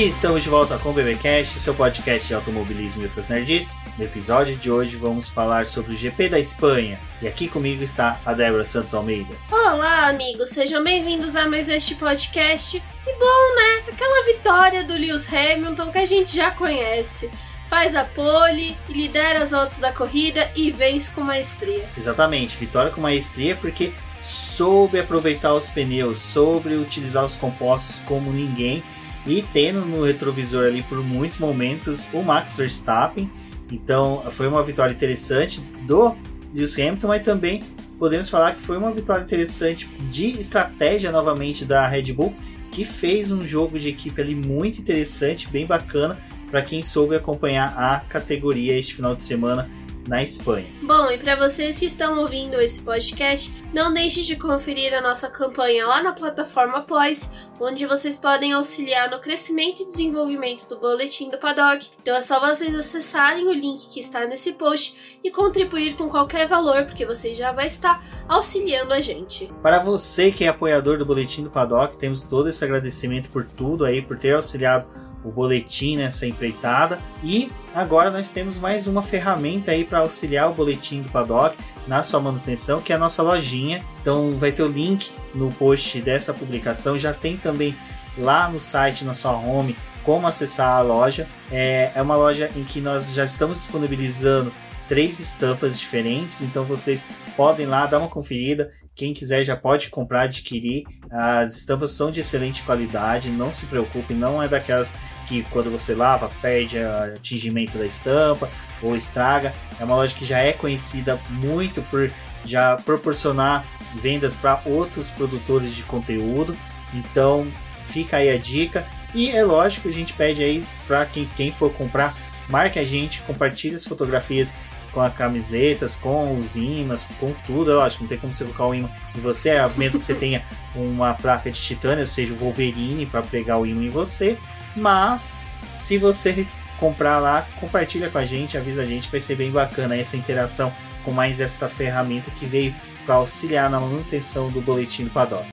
E 0.00 0.08
estamos 0.08 0.42
de 0.42 0.48
volta 0.48 0.78
com 0.78 0.88
o 0.88 0.92
BBcast, 0.94 1.60
seu 1.60 1.74
podcast 1.74 2.26
de 2.26 2.32
automobilismo 2.32 3.02
e 3.02 3.04
outras 3.04 3.28
nerds. 3.28 3.76
No 3.98 4.04
episódio 4.06 4.56
de 4.56 4.70
hoje 4.70 4.96
vamos 4.96 5.28
falar 5.28 5.66
sobre 5.66 5.92
o 5.92 5.94
GP 5.94 6.30
da 6.30 6.38
Espanha. 6.38 6.98
E 7.20 7.28
aqui 7.28 7.46
comigo 7.46 7.82
está 7.82 8.18
a 8.24 8.32
Débora 8.32 8.64
Santos 8.64 8.94
Almeida. 8.94 9.34
Olá, 9.50 10.08
amigos, 10.08 10.48
sejam 10.48 10.82
bem-vindos 10.82 11.36
a 11.36 11.46
mais 11.46 11.68
este 11.68 11.96
podcast. 11.96 12.78
E 12.78 13.12
bom, 13.18 13.56
né? 13.56 13.92
Aquela 13.92 14.24
vitória 14.24 14.84
do 14.84 14.94
Lewis 14.94 15.30
Hamilton 15.30 15.92
que 15.92 15.98
a 15.98 16.06
gente 16.06 16.34
já 16.34 16.50
conhece. 16.50 17.30
Faz 17.68 17.94
a 17.94 18.02
pole, 18.02 18.74
lidera 18.88 19.42
as 19.42 19.50
voltas 19.50 19.76
da 19.76 19.92
corrida 19.92 20.50
e 20.56 20.70
vence 20.70 21.10
com 21.10 21.20
maestria. 21.20 21.86
Exatamente, 21.94 22.56
vitória 22.56 22.90
com 22.90 23.02
maestria 23.02 23.54
porque 23.54 23.92
soube 24.24 24.98
aproveitar 24.98 25.52
os 25.52 25.68
pneus, 25.68 26.20
soube 26.20 26.74
utilizar 26.74 27.22
os 27.22 27.36
compostos 27.36 27.98
como 28.06 28.32
ninguém 28.32 28.82
e 29.26 29.42
tendo 29.52 29.80
no 29.84 30.04
retrovisor 30.04 30.64
ali 30.64 30.82
por 30.82 31.02
muitos 31.04 31.38
momentos 31.38 32.06
o 32.12 32.22
Max 32.22 32.56
Verstappen. 32.56 33.30
Então 33.70 34.22
foi 34.30 34.48
uma 34.48 34.62
vitória 34.62 34.92
interessante 34.92 35.60
do 35.86 36.16
Lewis 36.54 36.78
Hamilton, 36.78 37.08
mas 37.08 37.24
também 37.24 37.62
podemos 37.98 38.28
falar 38.28 38.54
que 38.54 38.60
foi 38.60 38.76
uma 38.76 38.90
vitória 38.90 39.22
interessante 39.22 39.88
de 40.10 40.40
estratégia 40.40 41.12
novamente 41.12 41.64
da 41.64 41.86
Red 41.86 42.12
Bull, 42.12 42.34
que 42.72 42.84
fez 42.84 43.30
um 43.30 43.44
jogo 43.44 43.78
de 43.78 43.88
equipe 43.88 44.20
ali 44.20 44.34
muito 44.34 44.80
interessante, 44.80 45.48
bem 45.48 45.66
bacana 45.66 46.18
para 46.50 46.62
quem 46.62 46.82
soube 46.82 47.14
acompanhar 47.14 47.74
a 47.76 48.00
categoria 48.00 48.76
este 48.76 48.94
final 48.94 49.14
de 49.14 49.24
semana 49.24 49.70
na 50.10 50.24
Espanha. 50.24 50.66
Bom, 50.82 51.08
e 51.08 51.16
para 51.16 51.36
vocês 51.36 51.78
que 51.78 51.86
estão 51.86 52.18
ouvindo 52.18 52.60
esse 52.60 52.82
podcast, 52.82 53.54
não 53.72 53.94
deixe 53.94 54.22
de 54.22 54.34
conferir 54.34 54.92
a 54.92 55.00
nossa 55.00 55.30
campanha 55.30 55.86
lá 55.86 56.02
na 56.02 56.12
plataforma 56.12 56.78
Após, 56.78 57.30
onde 57.60 57.86
vocês 57.86 58.18
podem 58.18 58.52
auxiliar 58.52 59.08
no 59.08 59.20
crescimento 59.20 59.82
e 59.82 59.86
desenvolvimento 59.86 60.68
do 60.68 60.80
boletim 60.80 61.30
do 61.30 61.38
Paddock. 61.38 61.88
Então 62.02 62.16
é 62.16 62.22
só 62.22 62.40
vocês 62.40 62.74
acessarem 62.74 63.46
o 63.46 63.52
link 63.52 63.88
que 63.88 64.00
está 64.00 64.26
nesse 64.26 64.54
post 64.54 65.20
e 65.22 65.30
contribuir 65.30 65.94
com 65.94 66.08
qualquer 66.08 66.48
valor, 66.48 66.86
porque 66.86 67.06
você 67.06 67.32
já 67.32 67.52
vai 67.52 67.68
estar 67.68 68.04
auxiliando 68.28 68.92
a 68.92 69.00
gente. 69.00 69.48
Para 69.62 69.78
você 69.78 70.32
que 70.32 70.44
é 70.44 70.48
apoiador 70.48 70.98
do 70.98 71.06
boletim 71.06 71.44
do 71.44 71.50
Paddock, 71.50 71.96
temos 71.96 72.22
todo 72.22 72.48
esse 72.48 72.64
agradecimento 72.64 73.30
por 73.30 73.44
tudo 73.44 73.84
aí, 73.84 74.02
por 74.02 74.18
ter 74.18 74.34
auxiliado 74.34 74.86
o 75.24 75.30
boletim 75.30 75.96
nessa 75.96 76.26
empreitada. 76.26 77.00
E 77.22 77.50
agora 77.74 78.10
nós 78.10 78.28
temos 78.28 78.58
mais 78.58 78.86
uma 78.86 79.02
ferramenta 79.02 79.72
aí 79.72 79.84
para 79.84 80.00
auxiliar 80.00 80.50
o 80.50 80.54
boletim 80.54 81.02
do 81.02 81.08
Paddock 81.10 81.56
na 81.86 82.02
sua 82.02 82.20
manutenção, 82.20 82.80
que 82.80 82.92
é 82.92 82.96
a 82.96 82.98
nossa 82.98 83.22
lojinha. 83.22 83.84
Então 84.00 84.36
vai 84.36 84.52
ter 84.52 84.62
o 84.62 84.68
link 84.68 85.10
no 85.34 85.50
post 85.52 86.00
dessa 86.00 86.32
publicação, 86.32 86.98
já 86.98 87.12
tem 87.12 87.36
também 87.36 87.76
lá 88.18 88.48
no 88.48 88.58
site, 88.58 89.04
na 89.04 89.14
sua 89.14 89.32
home, 89.32 89.76
como 90.04 90.26
acessar 90.26 90.76
a 90.76 90.80
loja. 90.80 91.26
É, 91.50 91.92
é 91.94 92.02
uma 92.02 92.16
loja 92.16 92.50
em 92.56 92.64
que 92.64 92.80
nós 92.80 93.12
já 93.14 93.24
estamos 93.24 93.58
disponibilizando 93.58 94.52
três 94.88 95.20
estampas 95.20 95.78
diferentes, 95.78 96.40
então 96.40 96.64
vocês 96.64 97.06
podem 97.36 97.64
lá 97.64 97.86
dar 97.86 97.98
uma 97.98 98.08
conferida. 98.08 98.72
Quem 99.00 99.14
quiser 99.14 99.42
já 99.44 99.56
pode 99.56 99.88
comprar, 99.88 100.24
adquirir. 100.24 100.84
As 101.10 101.56
estampas 101.56 101.92
são 101.92 102.10
de 102.10 102.20
excelente 102.20 102.62
qualidade, 102.64 103.30
não 103.30 103.50
se 103.50 103.64
preocupe, 103.64 104.12
não 104.12 104.42
é 104.42 104.46
daquelas 104.46 104.92
que 105.26 105.42
quando 105.44 105.70
você 105.70 105.94
lava 105.94 106.30
perde 106.42 106.76
o 106.76 107.14
atingimento 107.14 107.78
da 107.78 107.86
estampa 107.86 108.46
ou 108.82 108.94
estraga. 108.94 109.54
É 109.80 109.84
uma 109.84 109.96
loja 109.96 110.14
que 110.14 110.26
já 110.26 110.40
é 110.40 110.52
conhecida 110.52 111.18
muito 111.30 111.80
por 111.84 112.10
já 112.44 112.76
proporcionar 112.76 113.64
vendas 113.94 114.36
para 114.36 114.60
outros 114.66 115.10
produtores 115.10 115.74
de 115.74 115.82
conteúdo. 115.84 116.54
Então 116.92 117.46
fica 117.84 118.18
aí 118.18 118.28
a 118.28 118.36
dica. 118.36 118.86
E 119.14 119.30
é 119.30 119.42
lógico, 119.42 119.88
a 119.88 119.92
gente 119.92 120.12
pede 120.12 120.42
aí 120.42 120.62
para 120.86 121.06
quem, 121.06 121.24
quem 121.38 121.50
for 121.50 121.72
comprar, 121.72 122.14
marque 122.50 122.78
a 122.78 122.84
gente, 122.84 123.22
compartilhe 123.22 123.76
as 123.76 123.86
fotografias 123.86 124.52
com 124.92 125.00
as 125.00 125.14
camisetas, 125.14 125.96
com 125.96 126.36
os 126.38 126.56
imãs, 126.56 127.06
com 127.18 127.32
tudo. 127.46 127.70
É 127.70 127.74
lógico, 127.74 128.02
não 128.02 128.08
tem 128.08 128.18
como 128.18 128.32
você 128.32 128.44
colocar 128.44 128.66
o 128.66 128.74
imã 128.74 128.90
em 129.16 129.20
você, 129.20 129.50
a 129.50 129.68
menos 129.68 129.98
que 129.98 130.04
você 130.04 130.14
tenha 130.14 130.42
uma 130.74 131.14
placa 131.14 131.50
de 131.50 131.60
titânio, 131.60 132.00
ou 132.00 132.06
seja, 132.06 132.32
o 132.32 132.36
Wolverine 132.36 133.06
para 133.06 133.22
pegar 133.22 133.58
o 133.58 133.66
imã 133.66 133.84
em 133.84 133.90
você. 133.90 134.38
Mas 134.76 135.38
se 135.76 135.98
você 135.98 136.46
comprar 136.78 137.18
lá, 137.18 137.46
compartilha 137.60 138.08
com 138.08 138.18
a 138.18 138.24
gente, 138.24 138.56
avisa 138.56 138.82
a 138.82 138.86
gente, 138.86 139.10
vai 139.10 139.20
ser 139.20 139.36
bem 139.36 139.50
bacana 139.50 139.96
essa 139.96 140.16
interação 140.16 140.72
com 141.04 141.10
mais 141.10 141.40
esta 141.40 141.68
ferramenta 141.68 142.30
que 142.30 142.46
veio 142.46 142.74
para 143.04 143.16
auxiliar 143.16 143.68
na 143.70 143.80
manutenção 143.80 144.50
do 144.50 144.60
boletim 144.60 145.04
do 145.04 145.10
Paddock. 145.10 145.49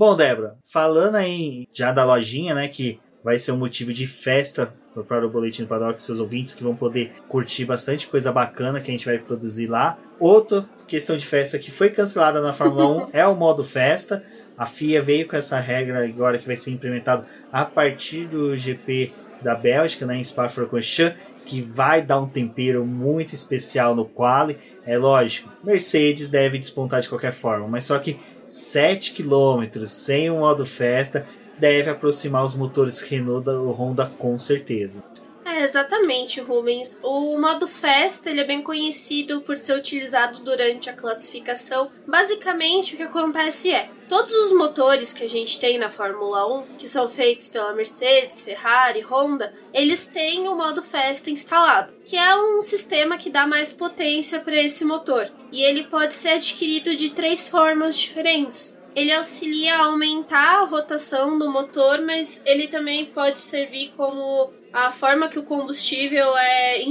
Bom, 0.00 0.16
Débora, 0.16 0.56
falando 0.64 1.16
aí 1.16 1.68
já 1.74 1.92
da 1.92 2.06
lojinha, 2.06 2.54
né, 2.54 2.68
que 2.68 2.98
vai 3.22 3.38
ser 3.38 3.52
um 3.52 3.58
motivo 3.58 3.92
de 3.92 4.06
festa 4.06 4.72
para 5.06 5.26
o 5.26 5.28
Boletim 5.28 5.64
do 5.64 5.68
Paddock, 5.68 6.02
seus 6.02 6.18
ouvintes 6.18 6.54
que 6.54 6.62
vão 6.62 6.74
poder 6.74 7.12
curtir 7.28 7.66
bastante 7.66 8.06
coisa 8.06 8.32
bacana 8.32 8.80
que 8.80 8.90
a 8.90 8.92
gente 8.92 9.04
vai 9.04 9.18
produzir 9.18 9.66
lá. 9.66 9.98
Outra 10.18 10.64
questão 10.88 11.18
de 11.18 11.26
festa 11.26 11.58
que 11.58 11.70
foi 11.70 11.90
cancelada 11.90 12.40
na 12.40 12.54
Fórmula 12.54 13.08
1 13.08 13.10
é 13.12 13.26
o 13.26 13.36
modo 13.36 13.62
festa. 13.62 14.24
A 14.56 14.64
FIA 14.64 15.02
veio 15.02 15.28
com 15.28 15.36
essa 15.36 15.60
regra 15.60 16.02
agora 16.02 16.38
que 16.38 16.46
vai 16.46 16.56
ser 16.56 16.70
implementado 16.70 17.26
a 17.52 17.66
partir 17.66 18.24
do 18.24 18.56
GP 18.56 19.12
da 19.42 19.54
Bélgica, 19.54 20.06
né, 20.06 20.16
em 20.16 20.24
Spa-Francorchamps, 20.24 21.18
que 21.44 21.60
vai 21.60 22.00
dar 22.00 22.20
um 22.20 22.26
tempero 22.26 22.86
muito 22.86 23.34
especial 23.34 23.94
no 23.94 24.06
quali. 24.06 24.56
É 24.86 24.96
lógico, 24.96 25.52
Mercedes 25.62 26.30
deve 26.30 26.58
despontar 26.58 27.02
de 27.02 27.08
qualquer 27.08 27.32
forma, 27.32 27.68
mas 27.68 27.84
só 27.84 27.98
que 27.98 28.18
7 28.50 29.12
km 29.12 29.86
sem 29.86 30.28
o 30.28 30.40
modo 30.40 30.66
festa 30.66 31.24
deve 31.56 31.88
aproximar 31.88 32.44
os 32.44 32.56
motores 32.56 33.00
Renault 33.00 33.44
da 33.44 33.52
Honda 33.52 34.06
com 34.18 34.36
certeza. 34.40 35.04
É, 35.50 35.64
exatamente, 35.64 36.40
Rubens. 36.40 37.00
O 37.02 37.36
modo 37.36 37.66
festa 37.66 38.30
ele 38.30 38.40
é 38.40 38.44
bem 38.44 38.62
conhecido 38.62 39.40
por 39.40 39.56
ser 39.56 39.76
utilizado 39.76 40.40
durante 40.44 40.88
a 40.88 40.92
classificação. 40.92 41.90
Basicamente, 42.06 42.94
o 42.94 42.96
que 42.96 43.02
acontece 43.02 43.72
é, 43.72 43.90
todos 44.08 44.32
os 44.32 44.52
motores 44.52 45.12
que 45.12 45.24
a 45.24 45.28
gente 45.28 45.58
tem 45.58 45.76
na 45.76 45.90
Fórmula 45.90 46.46
1, 46.60 46.76
que 46.76 46.86
são 46.86 47.08
feitos 47.08 47.48
pela 47.48 47.72
Mercedes, 47.72 48.42
Ferrari, 48.42 49.00
Honda, 49.00 49.52
eles 49.74 50.06
têm 50.06 50.46
o 50.46 50.54
modo 50.54 50.84
festa 50.84 51.30
instalado, 51.30 51.92
que 52.04 52.16
é 52.16 52.36
um 52.36 52.62
sistema 52.62 53.18
que 53.18 53.28
dá 53.28 53.44
mais 53.44 53.72
potência 53.72 54.38
para 54.38 54.54
esse 54.54 54.84
motor. 54.84 55.32
E 55.50 55.64
ele 55.64 55.82
pode 55.82 56.14
ser 56.14 56.30
adquirido 56.30 56.94
de 56.94 57.10
três 57.10 57.48
formas 57.48 57.98
diferentes 57.98 58.79
ele 58.94 59.12
auxilia 59.12 59.76
a 59.76 59.84
aumentar 59.86 60.62
a 60.62 60.64
rotação 60.64 61.38
do 61.38 61.50
motor, 61.50 62.00
mas 62.00 62.42
ele 62.44 62.68
também 62.68 63.06
pode 63.06 63.40
servir 63.40 63.92
como 63.96 64.52
a 64.72 64.92
forma 64.92 65.28
que 65.28 65.38
o 65.38 65.42
combustível 65.42 66.36
é 66.36 66.82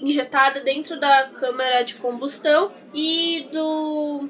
injetado 0.00 0.62
dentro 0.64 0.98
da 0.98 1.28
câmara 1.38 1.82
de 1.82 1.94
combustão 1.94 2.72
e 2.92 3.48
do 3.52 4.28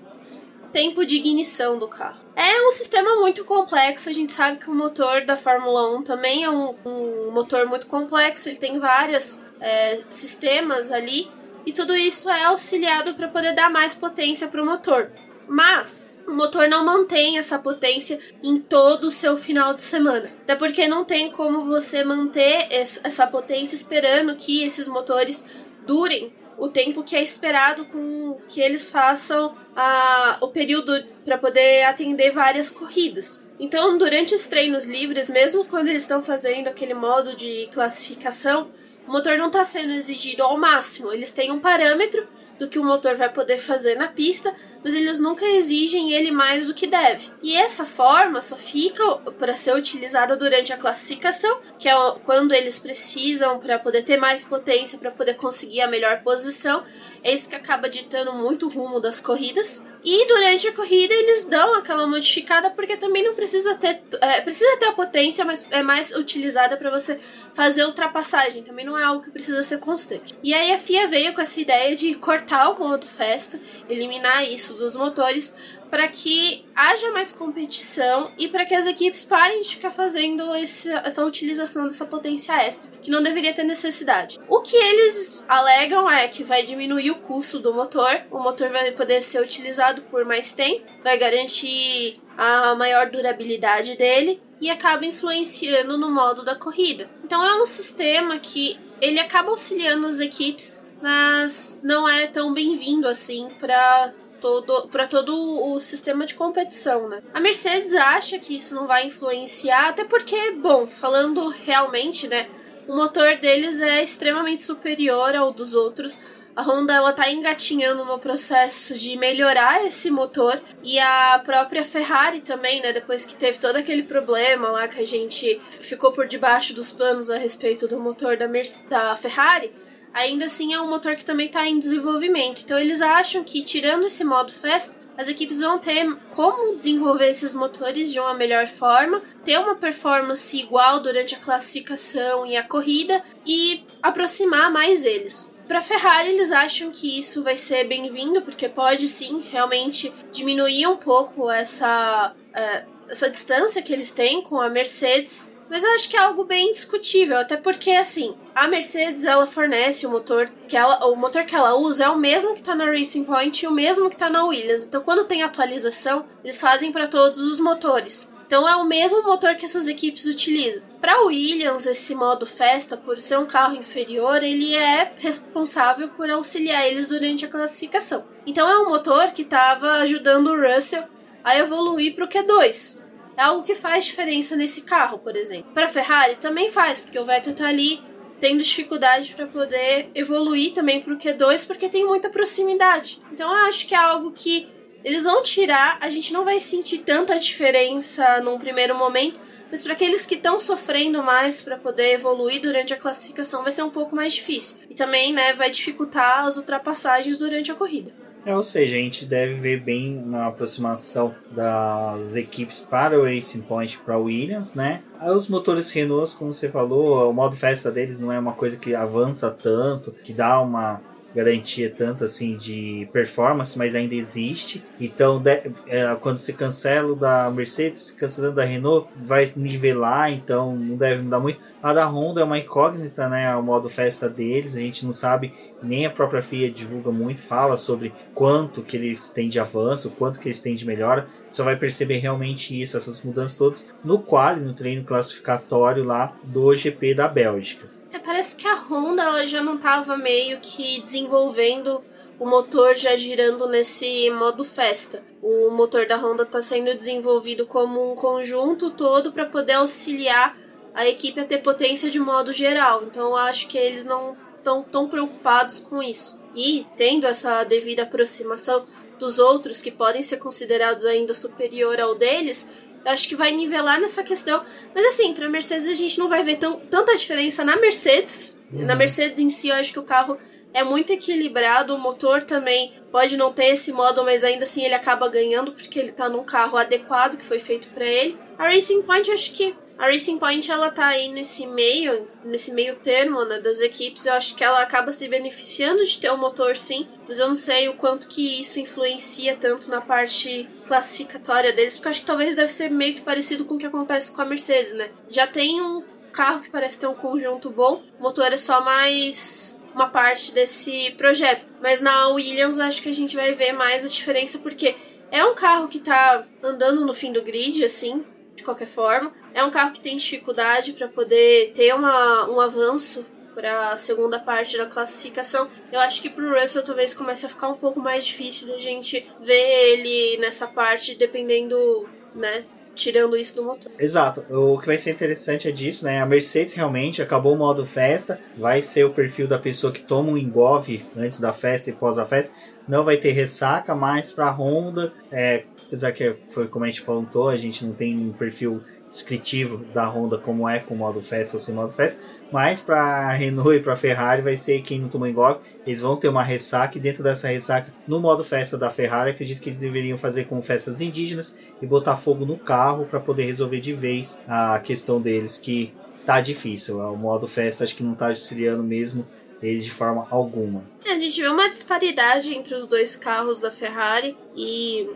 tempo 0.73 1.05
de 1.05 1.17
ignição 1.17 1.79
do 1.79 1.89
carro. 1.89 2.21
É 2.37 2.63
um 2.63 2.71
sistema 2.71 3.17
muito 3.17 3.45
complexo, 3.45 4.09
a 4.09 4.13
gente 4.13 4.33
sabe 4.33 4.59
que 4.59 4.71
o 4.71 4.75
motor 4.75 5.25
da 5.25 5.37
Fórmula 5.37 5.97
1 5.99 6.03
também 6.05 6.45
é 6.45 6.51
um, 6.51 6.75
um 6.85 7.31
motor 7.33 7.67
muito 7.67 7.87
complexo, 7.87 8.49
ele 8.49 8.59
tem 8.59 8.79
vários 8.79 9.41
é, 9.61 10.03
sistemas 10.09 10.93
ali 10.93 11.29
e 11.67 11.73
tudo 11.73 11.97
isso 11.97 12.31
é 12.31 12.45
auxiliado 12.45 13.15
para 13.15 13.29
poder 13.29 13.55
dar 13.55 13.71
mais 13.71 13.97
potência 13.97 14.49
para 14.49 14.63
o 14.63 14.67
motor. 14.67 15.11
Mas 15.49 16.07
o 16.29 16.35
motor 16.35 16.69
não 16.69 16.85
mantém 16.85 17.39
essa 17.39 17.59
potência 17.59 18.19
em 18.43 18.59
todo 18.59 19.05
o 19.05 19.11
seu 19.11 19.39
final 19.39 19.73
de 19.73 19.83
semana. 19.83 20.31
Até 20.43 20.55
porque 20.55 20.87
não 20.87 21.05
tem 21.05 21.33
como 21.33 21.65
você 21.65 22.05
manter 22.05 22.69
essa 22.71 23.27
potência 23.27 23.75
esperando 23.75 24.37
que 24.37 24.63
esses 24.63 24.87
motores 24.87 25.45
durem 25.87 26.33
o 26.59 26.69
tempo 26.69 27.03
que 27.03 27.17
é 27.17 27.23
esperado 27.23 27.87
com 27.87 28.37
que 28.49 28.61
eles 28.61 28.91
façam 28.91 29.57
a, 29.75 30.37
o 30.41 30.49
período 30.49 30.93
para 31.25 31.39
poder 31.39 31.85
atender 31.85 32.31
várias 32.31 32.69
corridas. 32.69 33.43
Então, 33.59 33.97
durante 33.97 34.35
os 34.35 34.47
treinos 34.47 34.87
livres, 34.87 35.31
mesmo 35.31 35.65
quando 35.65 35.89
eles 35.89 36.03
estão 36.03 36.23
fazendo 36.23 36.69
aquele 36.69 36.95
modo 36.95 37.35
de 37.35 37.69
classificação, 37.73 38.71
o 39.07 39.13
motor 39.13 39.39
não 39.39 39.47
está 39.47 39.65
sendo 39.65 39.95
exigido 39.95 40.43
ao 40.43 40.59
máximo. 40.59 41.13
Eles 41.13 41.33
têm 41.33 41.51
um 41.51 41.59
parâmetro 41.59 42.29
do 42.59 42.69
que 42.69 42.79
o 42.79 42.85
motor 42.85 43.17
vai 43.17 43.33
poder 43.33 43.59
fazer 43.59 43.95
na 43.95 44.09
pista, 44.09 44.55
mas 44.89 44.95
eles 44.95 45.21
nunca 45.21 45.45
exigem 45.45 46.15
ele 46.15 46.31
mais 46.31 46.69
do 46.69 46.73
que 46.73 46.87
deve. 46.87 47.31
E 47.43 47.55
essa 47.55 47.85
forma 47.85 48.41
só 48.41 48.57
fica 48.57 49.05
para 49.39 49.55
ser 49.55 49.77
utilizada 49.77 50.35
durante 50.35 50.73
a 50.73 50.79
classificação, 50.79 51.61
que 51.79 51.87
é 51.87 51.95
quando 52.25 52.55
eles 52.55 52.79
precisam 52.79 53.59
para 53.59 53.79
poder 53.79 54.03
ter 54.03 54.17
mais 54.17 54.47
potência, 54.47 54.99
para 54.99 55.11
poder 55.11 55.35
conseguir 55.35 55.83
a 55.83 55.91
melhor 55.91 56.23
posição. 56.23 56.83
É 57.23 57.35
isso 57.35 57.51
que 57.51 57.55
acaba 57.55 57.87
ditando 57.87 58.33
muito 58.33 58.65
o 58.65 58.71
rumo 58.71 58.99
das 58.99 59.21
corridas. 59.21 59.85
E 60.03 60.27
durante 60.27 60.69
a 60.69 60.73
corrida 60.73 61.13
eles 61.13 61.45
dão 61.45 61.75
aquela 61.75 62.07
modificada 62.07 62.71
porque 62.71 62.97
também 62.97 63.23
não 63.25 63.35
precisa 63.35 63.75
ter 63.75 64.01
é, 64.21 64.41
precisa 64.41 64.77
ter 64.79 64.87
a 64.87 64.93
potência, 64.93 65.45
mas 65.45 65.67
é 65.71 65.83
mais 65.83 66.13
utilizada 66.15 66.77
para 66.77 66.89
você 66.89 67.19
fazer 67.53 67.85
ultrapassagem. 67.85 68.63
Também 68.63 68.87
não 68.87 68.99
é 68.99 69.03
algo 69.03 69.23
que 69.23 69.31
precisa 69.31 69.63
ser 69.63 69.79
constante. 69.79 70.35
E 70.43 70.55
aí 70.55 70.73
a 70.73 70.79
FIA 70.79 71.09
veio 71.09 71.35
com 71.35 71.41
essa 71.41 71.61
ideia 71.61 71.95
de 71.97 72.15
cortar 72.15 72.71
o 72.71 72.79
modo 72.79 73.07
festa, 73.07 73.61
eliminar 73.89 74.49
isso 74.51 74.78
dos 74.79 74.97
motores 74.97 75.55
para 75.91 76.09
que 76.09 76.65
haja 76.75 77.11
mais 77.11 77.33
competição 77.33 78.31
e 78.39 78.49
para 78.49 78.65
que 78.65 78.75
as 78.75 78.87
equipes 78.87 79.25
parem 79.25 79.61
de 79.61 79.71
ficar 79.71 79.91
fazendo 79.91 80.55
esse, 80.55 80.91
essa 80.91 81.25
utilização 81.25 81.87
dessa 81.87 82.07
potência 82.07 82.53
extra, 82.63 82.91
que 83.03 83.11
não 83.11 83.23
deveria 83.23 83.55
ter 83.55 83.65
necessidade. 83.65 84.39
O 84.49 84.61
que 84.61 84.77
eles 84.77 85.45
alegam 85.49 86.11
é 86.11 86.29
que 86.29 86.45
vai 86.45 86.65
diminuir 86.65 87.11
o 87.11 87.17
custo 87.17 87.59
do 87.59 87.75
motor, 87.75 88.23
o 88.31 88.39
motor 88.39 88.71
vai 88.71 88.93
poder 88.93 89.23
ser 89.23 89.43
utilizado 89.43 90.03
por 90.03 90.25
mais 90.25 90.53
tempo, 90.53 90.85
vai 91.03 91.19
garantir 91.19 92.21
a 92.37 92.75
maior 92.75 93.11
durabilidade 93.11 93.97
dele 93.97 94.41
e 94.61 94.71
acaba 94.71 95.05
influenciando 95.05 95.99
no 95.99 96.11
modo 96.11 96.45
da 96.45 96.55
corrida. 96.55 97.11
Então 97.25 97.45
é 97.45 97.61
um 97.61 97.67
sistema 97.67 98.39
que 98.39 98.79
ele 99.01 99.19
acaba 99.19 99.51
auxiliando 99.51 100.07
as 100.07 100.21
equipes, 100.21 100.85
mas 101.01 101.81
não 101.83 102.09
é 102.09 102.27
tão 102.27 102.53
bem-vindo 102.53 103.07
assim 103.07 103.49
para 103.61 104.13
todo 104.41 104.89
para 104.89 105.07
todo 105.07 105.35
o 105.73 105.79
sistema 105.79 106.27
de 106.27 106.35
competição, 106.35 107.09
né? 107.09 107.23
A 107.33 107.41
Mercedes 107.41 107.93
acha 107.95 108.39
que 108.39 108.57
isso 108.57 108.75
não 108.75 108.87
vai 108.87 109.07
influenciar, 109.07 109.89
até 109.89 110.05
porque, 110.05 110.53
bom, 110.53 110.87
falando 110.87 111.49
realmente, 111.49 112.27
né, 112.27 112.49
o 112.87 112.97
motor 112.97 113.37
deles 113.37 113.81
é 113.81 114.03
extremamente 114.03 114.63
superior 114.63 115.35
ao 115.35 115.53
dos 115.53 115.75
outros. 115.75 116.19
A 116.57 116.63
Honda 116.63 116.93
ela 116.93 117.13
tá 117.13 117.31
engatinhando 117.31 118.05
no 118.05 118.19
processo 118.19 118.99
de 118.99 119.17
melhorar 119.17 119.87
esse 119.87 120.11
motor 120.11 120.61
e 120.83 120.99
a 120.99 121.41
própria 121.45 121.85
Ferrari 121.85 122.41
também, 122.41 122.83
né, 122.83 122.93
depois 122.93 123.25
que 123.25 123.37
teve 123.37 123.61
todo 123.61 123.77
aquele 123.77 124.03
problema 124.03 124.69
lá 124.71 124.89
que 124.89 125.01
a 125.01 125.07
gente 125.07 125.61
ficou 125.69 126.11
por 126.11 126.27
debaixo 126.27 126.75
dos 126.75 126.91
panos 126.91 127.31
a 127.31 127.39
respeito 127.39 127.87
do 127.87 128.01
motor 128.01 128.37
da, 128.37 128.49
Mercedes, 128.49 128.89
da 128.89 129.15
Ferrari, 129.15 129.73
ainda 130.19 130.47
assim 130.47 130.75
é 130.75 130.81
um 130.81 130.91
motor 130.91 131.15
que 131.15 131.25
também 131.25 131.47
está 131.47 131.67
em 131.67 131.79
desenvolvimento. 131.79 132.63
Então 132.65 132.79
eles 132.79 133.01
acham 133.01 133.45
que 133.45 133.63
tirando 133.63 134.07
esse 134.07 134.25
modo 134.25 134.53
festa, 134.53 134.99
as 135.17 135.29
equipes 135.29 135.61
vão 135.61 135.79
ter 135.79 136.13
como 136.31 136.77
desenvolver 136.77 137.31
esses 137.31 137.55
motores 137.55 138.13
de 138.13 138.19
uma 138.19 138.35
melhor 138.35 138.67
forma, 138.67 139.23
ter 139.45 139.59
uma 139.59 139.75
performance 139.75 140.57
igual 140.57 141.01
durante 141.01 141.35
a 141.35 141.39
classificação 141.39 142.45
e 142.45 142.57
a 142.57 142.63
corrida 142.63 143.23
e 143.47 143.85
aproximar 144.03 144.71
mais 144.71 145.05
eles. 145.05 145.53
Para 145.67 145.83
Ferrari, 145.83 146.31
eles 146.31 146.51
acham 146.51 146.91
que 146.91 147.19
isso 147.19 147.43
vai 147.43 147.57
ser 147.57 147.85
bem-vindo, 147.85 148.41
porque 148.43 148.69
pode 148.69 149.07
sim 149.07 149.45
realmente 149.51 150.13
diminuir 150.33 150.87
um 150.87 150.97
pouco 150.97 151.51
essa, 151.51 152.35
é, 152.55 152.85
essa 153.09 153.29
distância 153.29 153.83
que 153.83 153.93
eles 153.93 154.11
têm 154.11 154.41
com 154.41 154.61
a 154.61 154.71
Mercedes 154.71 155.53
mas 155.71 155.85
eu 155.85 155.91
acho 155.93 156.09
que 156.09 156.17
é 156.17 156.21
algo 156.21 156.45
bem 156.45 156.73
discutível, 156.73 157.39
até 157.39 157.57
porque 157.57 157.91
assim, 157.91 158.35
a 158.55 158.67
Mercedes 158.69 159.25
ela 159.25 159.47
fornece 159.47 160.07
o 160.07 160.11
motor 160.11 160.51
que 160.67 160.77
ela, 160.77 161.07
o 161.07 161.17
motor 161.17 161.45
que 161.45 161.55
ela 161.55 161.77
usa 161.77 162.05
é 162.05 162.09
o 162.09 162.17
mesmo 162.17 162.55
que 162.55 162.61
está 162.61 162.75
na 162.75 162.87
Racing 162.87 163.25
Point 163.25 163.65
e 163.65 163.69
o 163.69 163.73
mesmo 163.73 164.09
que 164.09 164.15
está 164.15 164.31
na 164.31 164.45
Williams. 164.45 164.85
Então 164.85 165.03
quando 165.03 165.25
tem 165.25 165.43
atualização, 165.43 166.25
eles 166.43 166.61
fazem 166.61 166.91
para 166.91 167.09
todos 167.09 167.41
os 167.41 167.61
motores. 167.61 168.33
Então 168.47 168.67
é 168.67 168.75
o 168.77 168.85
mesmo 168.87 169.23
motor 169.25 169.57
que 169.57 169.67
essas 169.67 169.87
equipes 169.87 170.25
utilizam. 170.25 170.83
Para 171.03 171.21
Williams, 171.21 171.85
esse 171.85 172.15
modo 172.15 172.47
festa, 172.47 172.97
por 172.97 173.21
ser 173.21 173.39
um 173.39 173.45
carro 173.45 173.77
inferior, 173.77 174.43
ele 174.43 174.75
é 174.75 175.13
responsável 175.19 176.09
por 176.09 176.31
auxiliar 176.31 176.87
eles 176.87 177.09
durante 177.09 177.45
a 177.45 177.49
classificação. 177.49 178.25
Então 178.47 178.67
é 178.67 178.79
um 178.79 178.89
motor 178.89 179.33
que 179.33 179.43
estava 179.43 179.97
ajudando 179.97 180.47
o 180.47 180.57
Russell 180.59 181.05
a 181.45 181.59
evoluir 181.59 182.15
para 182.15 182.25
o 182.25 182.29
Q2 182.29 183.08
é 183.39 183.43
algo 183.43 183.63
que 183.63 183.77
faz 183.77 184.05
diferença 184.05 184.57
nesse 184.57 184.83
carro, 184.83 185.19
por 185.21 185.37
exemplo. 185.37 185.73
Para 185.73 185.89
Ferrari 185.89 186.35
também 186.37 186.73
faz, 186.73 187.01
porque 187.01 187.19
o 187.19 187.25
Vettel 187.25 187.55
tá 187.55 187.69
ali 187.69 188.03
tendo 188.41 188.63
dificuldade 188.63 189.33
para 189.33 189.47
poder 189.47 190.11
evoluir 190.13 190.75
também 190.75 191.01
para 191.01 191.15
o 191.15 191.19
Q2, 191.19 191.65
porque 191.65 191.89
tem 191.89 192.05
muita 192.05 192.29
proximidade. 192.29 193.23
Então 193.33 193.49
eu 193.49 193.69
acho 193.69 193.87
que 193.87 193.95
é 193.95 193.99
algo 193.99 194.33
que 194.33 194.69
eles 195.05 195.23
vão 195.23 195.41
tirar, 195.43 195.99
a 196.01 196.11
gente 196.11 196.33
não 196.33 196.45
vai 196.45 196.61
sentir 196.61 196.99
tanta 196.99 197.39
diferença 197.39 198.41
num 198.41 198.59
primeiro 198.59 198.97
momento, 198.97 199.39
mas 199.71 199.85
para 199.85 199.93
aqueles 199.93 200.27
que 200.27 200.35
estão 200.35 200.59
sofrendo 200.59 201.23
mais 201.23 201.63
para 201.63 201.77
poder 201.77 202.15
evoluir 202.15 202.61
durante 202.61 202.93
a 202.93 202.97
classificação 202.97 203.63
vai 203.63 203.71
ser 203.71 203.83
um 203.83 203.91
pouco 203.91 204.17
mais 204.17 204.33
difícil. 204.33 204.79
E 204.91 204.95
também, 204.95 205.33
né, 205.33 205.53
vai 205.53 205.71
dificultar 205.71 206.45
as 206.45 206.57
ultrapassagens 206.57 207.37
durante 207.37 207.71
a 207.71 207.75
corrida. 207.77 208.13
É, 208.49 208.57
ou 208.57 208.63
seja, 208.63 208.97
a 208.97 208.99
gente 208.99 209.27
deve 209.27 209.53
ver 209.53 209.79
bem 209.79 210.17
uma 210.17 210.47
aproximação 210.47 211.35
das 211.51 212.35
equipes 212.35 212.81
para 212.81 213.21
o 213.21 213.25
Racing 213.25 213.61
Point 213.61 213.99
para 213.99 214.17
Williams, 214.17 214.73
né? 214.73 215.03
Os 215.21 215.49
motores 215.49 215.91
Renault, 215.91 216.35
como 216.35 216.55
você 216.55 216.71
falou, 216.71 217.29
o 217.29 217.35
modo 217.35 217.55
festa 217.55 217.91
deles 217.91 218.19
não 218.19 218.33
é 218.33 218.39
uma 218.39 218.55
coisa 218.55 218.79
que 218.79 218.95
avança 218.95 219.51
tanto, 219.51 220.13
que 220.25 220.33
dá 220.33 220.63
uma 220.63 220.99
garantia 221.35 221.93
tanto 221.95 222.25
assim 222.25 222.57
de 222.57 223.09
performance, 223.13 223.77
mas 223.77 223.95
ainda 223.95 224.15
existe. 224.15 224.85
Então, 225.01 225.39
de, 225.41 225.63
é, 225.87 226.17
quando 226.21 226.39
se 226.39 226.53
cancela 226.53 227.15
da 227.15 227.51
Mercedes, 227.51 228.11
cancelando 228.11 228.57
da 228.57 228.65
Renault, 228.65 229.09
vai 229.17 229.51
nivelar, 229.57 230.33
então 230.33 230.75
não 230.75 230.97
deve 230.97 231.23
mudar 231.23 231.41
muito. 231.41 231.61
A 231.81 231.93
da 231.93 232.07
Honda 232.07 232.41
é 232.41 232.45
uma 232.45 232.59
incógnita, 232.59 233.29
né? 233.29 233.55
O 233.55 233.63
modo 233.63 233.89
festa 233.89 234.29
deles, 234.29 234.77
a 234.77 234.81
gente 234.81 235.05
não 235.05 235.13
sabe, 235.13 235.53
nem 235.81 236.07
a 236.07 236.11
própria 236.11 236.43
FIA 236.43 236.71
divulga 236.71 237.13
muito, 237.13 237.41
fala 237.41 237.77
sobre 237.77 238.13
quanto 238.35 238.83
que 238.83 238.97
eles 238.97 239.31
têm 239.31 239.49
de 239.49 239.61
avanço, 239.61 240.11
quanto 240.11 240.41
que 240.41 240.49
eles 240.49 240.61
têm 240.61 240.75
de 240.75 240.85
melhora. 240.85 241.29
Só 241.53 241.63
vai 241.63 241.77
perceber 241.77 242.19
realmente 242.19 242.79
isso, 242.79 242.97
essas 242.97 243.23
mudanças 243.23 243.57
todas, 243.57 243.87
no 244.05 244.19
quali, 244.19 244.61
no 244.61 244.75
treino 244.75 245.05
classificatório 245.05 246.03
lá 246.03 246.37
do 246.43 246.75
GP 246.75 247.15
da 247.15 247.29
Bélgica. 247.29 247.98
É, 248.13 248.19
parece 248.19 248.57
que 248.57 248.67
a 248.67 248.75
Honda 248.75 249.23
ela 249.23 249.47
já 249.47 249.63
não 249.63 249.77
estava 249.77 250.17
meio 250.17 250.61
que 250.61 251.01
desenvolvendo 251.01 252.03
o 252.39 252.47
motor 252.47 252.95
já 252.95 253.17
girando 253.17 253.69
nesse 253.69 254.31
modo 254.31 254.65
festa. 254.65 255.23
O 255.43 255.71
motor 255.71 256.07
da 256.07 256.17
Honda 256.17 256.45
está 256.45 256.63
sendo 256.63 256.97
desenvolvido 256.97 257.67
como 257.67 258.13
um 258.13 258.15
conjunto 258.15 258.91
todo 258.91 259.33
para 259.33 259.47
poder 259.47 259.75
auxiliar 259.75 260.57
a 260.95 261.07
equipe 261.07 261.41
a 261.41 261.45
ter 261.45 261.59
potência 261.59 262.11
de 262.11 262.19
modo 262.19 262.53
geral. 262.53 263.05
Então 263.05 263.29
eu 263.29 263.37
acho 263.37 263.69
que 263.69 263.77
eles 263.77 264.05
não 264.05 264.37
estão 264.57 264.83
tão 264.83 265.09
preocupados 265.09 265.79
com 265.79 266.03
isso. 266.03 266.41
E 266.55 266.87
tendo 266.97 267.27
essa 267.27 267.63
devida 267.65 268.05
aproximação 268.05 268.87
dos 269.19 269.39
outros 269.39 269.83
que 269.83 269.91
podem 269.91 270.23
ser 270.23 270.39
considerados 270.39 271.05
ainda 271.05 271.35
superior 271.35 272.01
ao 272.01 272.15
deles, 272.15 272.71
eu 273.05 273.13
acho 273.13 273.29
que 273.29 273.37
vai 273.37 273.53
nivelar 273.53 274.01
nessa 274.01 274.23
questão. 274.23 274.63
Mas 274.95 275.05
assim, 275.07 275.33
pra 275.33 275.49
Mercedes 275.49 275.89
a 275.89 275.95
gente 275.95 276.19
não 276.19 276.29
vai 276.29 276.43
ver 276.43 276.57
tão, 276.57 276.81
tanta 276.81 277.17
diferença 277.17 277.65
na 277.65 277.77
Mercedes. 277.77 278.57
Uhum. 278.73 278.85
Na 278.85 278.95
Mercedes 278.95 279.39
em 279.39 279.49
si, 279.49 279.69
eu 279.69 279.77
acho 279.77 279.93
que 279.93 279.99
o 279.99 280.05
carro 280.05 280.39
é 280.73 280.85
muito 280.85 281.13
equilibrado, 281.13 281.95
o 281.95 281.99
motor 281.99 282.43
também 282.43 282.93
pode 283.11 283.37
não 283.37 283.53
ter 283.53 283.73
esse 283.73 283.93
modo, 283.93 284.23
mas 284.23 284.45
ainda 284.45 284.65
assim 284.65 284.85
ele 284.85 284.95
acaba 284.95 285.29
ganhando 285.29 285.73
porque 285.73 285.99
ele 285.99 286.13
tá 286.13 286.29
num 286.29 286.45
carro 286.45 286.77
adequado 286.77 287.39
que 287.39 287.45
foi 287.45 287.59
feito 287.59 287.89
para 287.89 288.05
ele. 288.05 288.39
A 288.59 288.65
Racing 288.65 289.03
Point, 289.03 289.29
eu 289.29 289.35
acho 289.35 289.53
que 289.53 289.75
a 289.99 290.07
Racing 290.07 290.39
Point 290.39 290.71
ela 290.71 290.91
tá 290.91 291.07
aí 291.07 291.29
nesse 291.29 291.67
meio, 291.67 292.29
nesse 292.45 292.73
meio 292.73 292.95
termo, 292.97 293.45
né, 293.45 293.59
das 293.59 293.81
equipes. 293.81 294.27
Eu 294.27 294.35
acho 294.35 294.55
que 294.55 294.63
ela 294.63 294.81
acaba 294.81 295.11
se 295.11 295.27
beneficiando 295.27 296.05
de 296.05 296.19
ter 296.19 296.31
um 296.31 296.37
motor 296.37 296.77
sim, 296.77 297.09
mas 297.27 297.41
eu 297.41 297.49
não 297.49 297.55
sei 297.57 297.89
o 297.89 297.95
quanto 297.95 298.29
que 298.29 298.61
isso 298.61 298.79
influencia 298.79 299.57
tanto 299.57 299.91
na 299.91 300.01
parte 300.01 300.69
classificatória 300.87 301.73
deles, 301.73 301.97
porque 301.97 302.11
acho 302.11 302.21
que 302.21 302.27
talvez 302.27 302.55
deve 302.55 302.73
ser 302.73 302.91
meio 302.91 303.15
que 303.15 303.23
parecido 303.23 303.65
com 303.65 303.75
o 303.75 303.79
que 303.79 303.87
acontece 303.87 304.31
com 304.31 304.41
a 304.41 304.45
Mercedes, 304.45 304.93
né? 304.93 305.11
Já 305.29 305.49
tem 305.49 305.81
um 305.83 306.05
carro 306.33 306.61
que 306.61 306.71
parece 306.71 307.01
ter 307.01 307.09
um 307.09 307.15
conjunto 307.15 307.69
bom, 307.69 308.03
o 308.21 308.23
motor 308.23 308.53
é 308.53 308.57
só 308.57 308.81
mais 308.81 309.77
uma 309.93 310.09
parte 310.09 310.53
desse 310.53 311.11
projeto. 311.17 311.67
Mas 311.83 312.01
na 312.01 312.29
Williams 312.29 312.79
acho 312.79 313.03
que 313.03 313.09
a 313.09 313.15
gente 313.15 313.35
vai 313.35 313.53
ver 313.53 313.73
mais 313.73 314.05
a 314.05 314.09
diferença 314.09 314.59
porque 314.59 314.95
é 315.31 315.45
um 315.45 315.57
carro 315.57 315.89
que 315.89 315.99
tá 315.99 316.47
andando 316.63 317.05
no 317.05 317.13
fim 317.13 317.33
do 317.33 317.43
grid, 317.43 317.85
assim, 317.85 318.25
de 318.59 318.65
qualquer 318.65 318.87
forma. 318.87 319.33
É 319.55 319.65
um 319.65 319.71
carro 319.71 319.93
que 319.93 320.01
tem 320.01 320.17
dificuldade 320.17 320.93
para 320.93 321.09
poder 321.09 321.73
ter 321.75 321.95
uma, 321.95 322.49
um 322.51 322.61
avanço 322.61 323.25
para 323.55 323.93
a 323.93 323.97
segunda 323.97 324.39
parte 324.39 324.77
da 324.77 324.87
classificação. 324.87 325.69
Eu 325.91 326.01
acho 326.01 326.21
que 326.21 326.29
para 326.31 326.45
o 326.45 326.61
Russell 326.61 326.83
talvez 326.85 327.15
comece 327.15 327.47
a 327.47 327.49
ficar 327.49 327.69
um 327.69 327.77
pouco 327.77 327.99
mais 327.99 328.27
difícil 328.27 328.69
da 328.69 328.79
gente 328.79 329.27
ver 329.41 329.55
ele 329.55 330.39
nessa 330.39 330.67
parte, 330.67 331.15
dependendo, 331.15 332.09
né, 332.35 332.65
tirando 332.95 333.37
isso 333.37 333.57
do 333.57 333.65
motor. 333.65 333.91
Exato. 333.99 334.45
O 334.51 334.79
que 334.79 334.87
vai 334.87 334.99
ser 334.99 335.11
interessante 335.11 335.69
é 335.69 335.73
disso, 335.73 336.05
né? 336.05 336.21
A 336.21 336.27
Mercedes 336.27 336.75
realmente 336.75 337.23
acabou 337.23 337.55
o 337.55 337.59
modo 337.59 337.87
festa, 337.87 338.41
vai 338.57 338.83
ser 338.83 339.05
o 339.05 339.11
perfil 339.11 339.49
da 339.49 339.59
pessoa 339.59 339.93
que 339.93 340.03
toma 340.03 340.31
um 340.31 340.39
engove 340.39 341.07
antes 341.17 341.41
da 341.41 341.53
festa 341.53 341.91
e 341.91 341.93
pós 341.93 342.19
a 342.19 342.27
festa. 342.27 342.55
Não 342.87 343.05
vai 343.05 343.17
ter 343.17 343.33
ressaca, 343.33 343.95
mas 343.95 344.33
para 344.33 344.47
a 344.47 344.53
Honda, 344.53 345.13
é, 345.31 345.65
apesar 345.89 346.13
que 346.13 346.37
foi 346.51 346.69
como 346.69 346.85
a 346.85 346.89
gente 346.89 347.01
falou, 347.01 347.49
a 347.49 347.57
gente 347.57 347.85
não 347.85 347.93
tem 347.93 348.17
um 348.17 348.33
perfil 348.33 348.83
descritivo 349.09 349.79
da 349.95 350.07
Honda 350.07 350.37
como 350.37 350.69
é 350.69 350.79
com 350.79 350.95
modo 350.95 351.21
festa 351.21 351.57
ou 351.57 351.61
sem 351.61 351.75
modo 351.75 351.91
festa, 351.91 352.21
mas 352.53 352.83
para 352.83 353.33
Renault 353.33 353.77
e 353.77 353.81
para 353.81 353.97
Ferrari 353.97 354.43
vai 354.43 354.57
ser 354.57 354.83
quem 354.83 355.01
não 355.01 355.09
tomou 355.09 355.27
engolfe, 355.27 355.61
eles 355.87 356.01
vão 356.01 356.15
ter 356.17 356.29
uma 356.29 356.43
ressaca 356.43 356.99
e 356.99 357.01
dentro 357.01 357.23
dessa 357.23 357.49
ressaca, 357.49 357.93
no 358.07 358.21
modo 358.21 358.45
festa 358.45 358.77
da 358.77 358.91
Ferrari, 358.91 359.31
acredito 359.31 359.61
que 359.61 359.71
eles 359.71 359.79
deveriam 359.79 360.19
fazer 360.19 360.45
com 360.45 360.61
festas 360.61 361.01
indígenas 361.01 361.57
e 361.81 361.87
botar 361.87 362.17
fogo 362.17 362.45
no 362.45 362.59
carro 362.59 363.07
para 363.07 363.19
poder 363.19 363.45
resolver 363.45 363.81
de 363.81 363.95
vez 363.95 364.39
a 364.47 364.79
questão 364.81 365.21
deles 365.21 365.57
que 365.57 365.93
tá 366.27 366.41
difícil, 366.43 366.99
o 366.99 367.17
modo 367.17 367.49
festa 367.49 367.85
acho 367.85 367.97
que 367.97 368.03
não 368.03 368.15
tá 368.15 368.29
auxiliando 368.29 368.83
mesmo 368.83 369.27
eles 369.63 369.85
de 369.85 369.91
forma 369.91 370.27
alguma. 370.31 370.85
É, 371.05 371.13
a 371.13 371.19
gente 371.19 371.41
vê 371.41 371.49
uma 371.49 371.69
disparidade 371.69 372.55
entre 372.55 372.75
os 372.75 372.87
dois 372.87 373.17
carros 373.17 373.59
da 373.59 373.71
Ferrari 373.71 374.37
e 374.55 375.09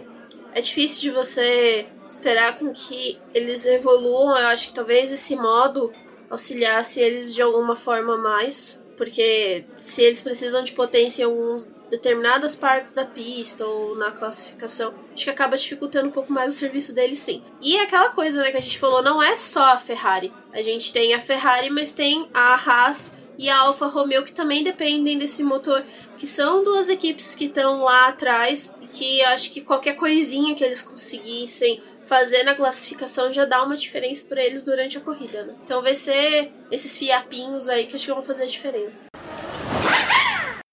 é 0.55 0.61
difícil 0.61 1.01
de 1.01 1.11
você 1.11 1.87
esperar 2.07 2.59
com 2.59 2.73
que 2.73 3.19
eles 3.35 3.65
evoluam. 3.65 4.37
Eu 4.37 4.49
acho 4.49 4.69
que 4.69 4.75
talvez 4.75 5.13
esse 5.13 5.35
modo 5.35 5.93
auxiliasse 6.31 7.01
eles 7.01 7.35
de 7.35 7.43
alguma 7.43 7.77
forma 7.77 8.17
mais. 8.17 8.83
Porque 8.97 9.65
se 9.79 10.03
eles 10.03 10.23
precisam 10.23 10.63
de 10.63 10.73
potência 10.73 11.23
em 11.23 11.25
algumas 11.25 11.69
determinadas 11.91 12.55
partes 12.55 12.95
da 12.95 13.05
pista 13.05 13.67
ou 13.67 13.97
na 13.97 14.13
classificação, 14.13 14.95
acho 15.13 15.25
que 15.25 15.31
acaba 15.31 15.57
dificultando 15.57 16.09
um 16.09 16.13
pouco 16.13 16.33
mais 16.33 16.55
o 16.55 16.57
serviço 16.57 16.95
deles 16.95 17.19
sim. 17.19 17.43
E 17.61 17.77
é 17.77 17.83
aquela 17.83 18.11
coisa 18.11 18.41
né, 18.41 18.51
que 18.51 18.57
a 18.57 18.63
gente 18.63 18.79
falou, 18.79 19.03
não 19.03 19.23
é 19.23 19.37
só 19.37 19.73
a 19.73 19.79
Ferrari. 19.79 20.33
A 20.53 20.63
gente 20.63 20.93
tem 20.93 21.15
a 21.15 21.21
Ferrari, 21.21 21.69
mas 21.69 21.93
tem 21.93 22.29
a 22.33 22.55
Haas 22.55 23.13
e 23.39 23.49
a 23.49 23.59
Alfa 23.61 23.87
Romeo 23.87 24.25
que 24.25 24.33
também 24.33 24.63
dependem 24.63 25.19
desse 25.19 25.43
motor, 25.43 25.85
que 26.19 26.27
são 26.27 26.63
duas 26.63 26.89
equipes 26.89 27.35
que 27.35 27.47
estão 27.47 27.83
lá 27.83 28.09
atrás 28.09 28.75
que 28.93 29.23
acho 29.23 29.51
que 29.51 29.63
qualquer 29.63 29.95
coisinha 29.95 30.55
que 30.55 30.63
eles 30.63 30.83
conseguissem 30.83 31.83
fazer 32.05 32.43
na 32.45 32.55
classificação 32.55 33.33
já 33.33 33.45
dá 33.45 33.65
uma 33.65 33.77
diferença 33.77 34.25
para 34.29 34.43
eles 34.45 34.63
durante 34.63 34.99
a 34.99 35.01
corrida, 35.01 35.45
né? 35.45 35.55
Então 35.65 35.81
vai 35.81 35.95
ser 35.95 36.53
esses 36.71 36.99
fiapinhos 36.99 37.69
aí 37.69 37.87
que 37.87 37.95
acho 37.95 38.07
que 38.07 38.13
vão 38.13 38.23
fazer 38.23 38.43
a 38.43 38.47
diferença. 38.47 39.03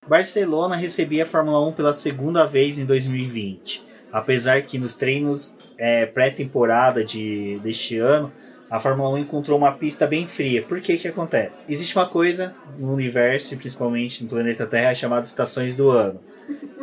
Barcelona 0.06 0.76
recebia 0.76 1.24
a 1.24 1.26
Fórmula 1.26 1.66
1 1.68 1.74
pela 1.74 1.94
segunda 1.94 2.46
vez 2.46 2.78
em 2.78 2.86
2020. 2.86 3.88
Apesar 4.12 4.64
que 4.64 4.80
nos 4.80 4.96
treinos 4.96 5.56
é, 5.78 6.06
pré-temporada 6.08 7.06
de, 7.06 7.60
deste 7.60 7.98
ano 8.00 8.34
a 8.70 8.80
Fórmula 8.80 9.10
1 9.10 9.18
encontrou 9.20 9.58
uma 9.58 9.72
pista 9.72 10.06
bem 10.06 10.28
fria. 10.28 10.62
Por 10.62 10.80
que 10.80 10.98
que 10.98 11.08
acontece? 11.08 11.66
Existe 11.68 11.96
uma 11.96 12.08
coisa 12.08 12.56
no 12.78 12.94
universo, 12.94 13.58
principalmente 13.58 14.24
no 14.24 14.30
planeta 14.30 14.68
Terra, 14.68 14.94
chamada 14.94 15.26
estações 15.26 15.76
do 15.76 15.90
ano. 15.90 16.20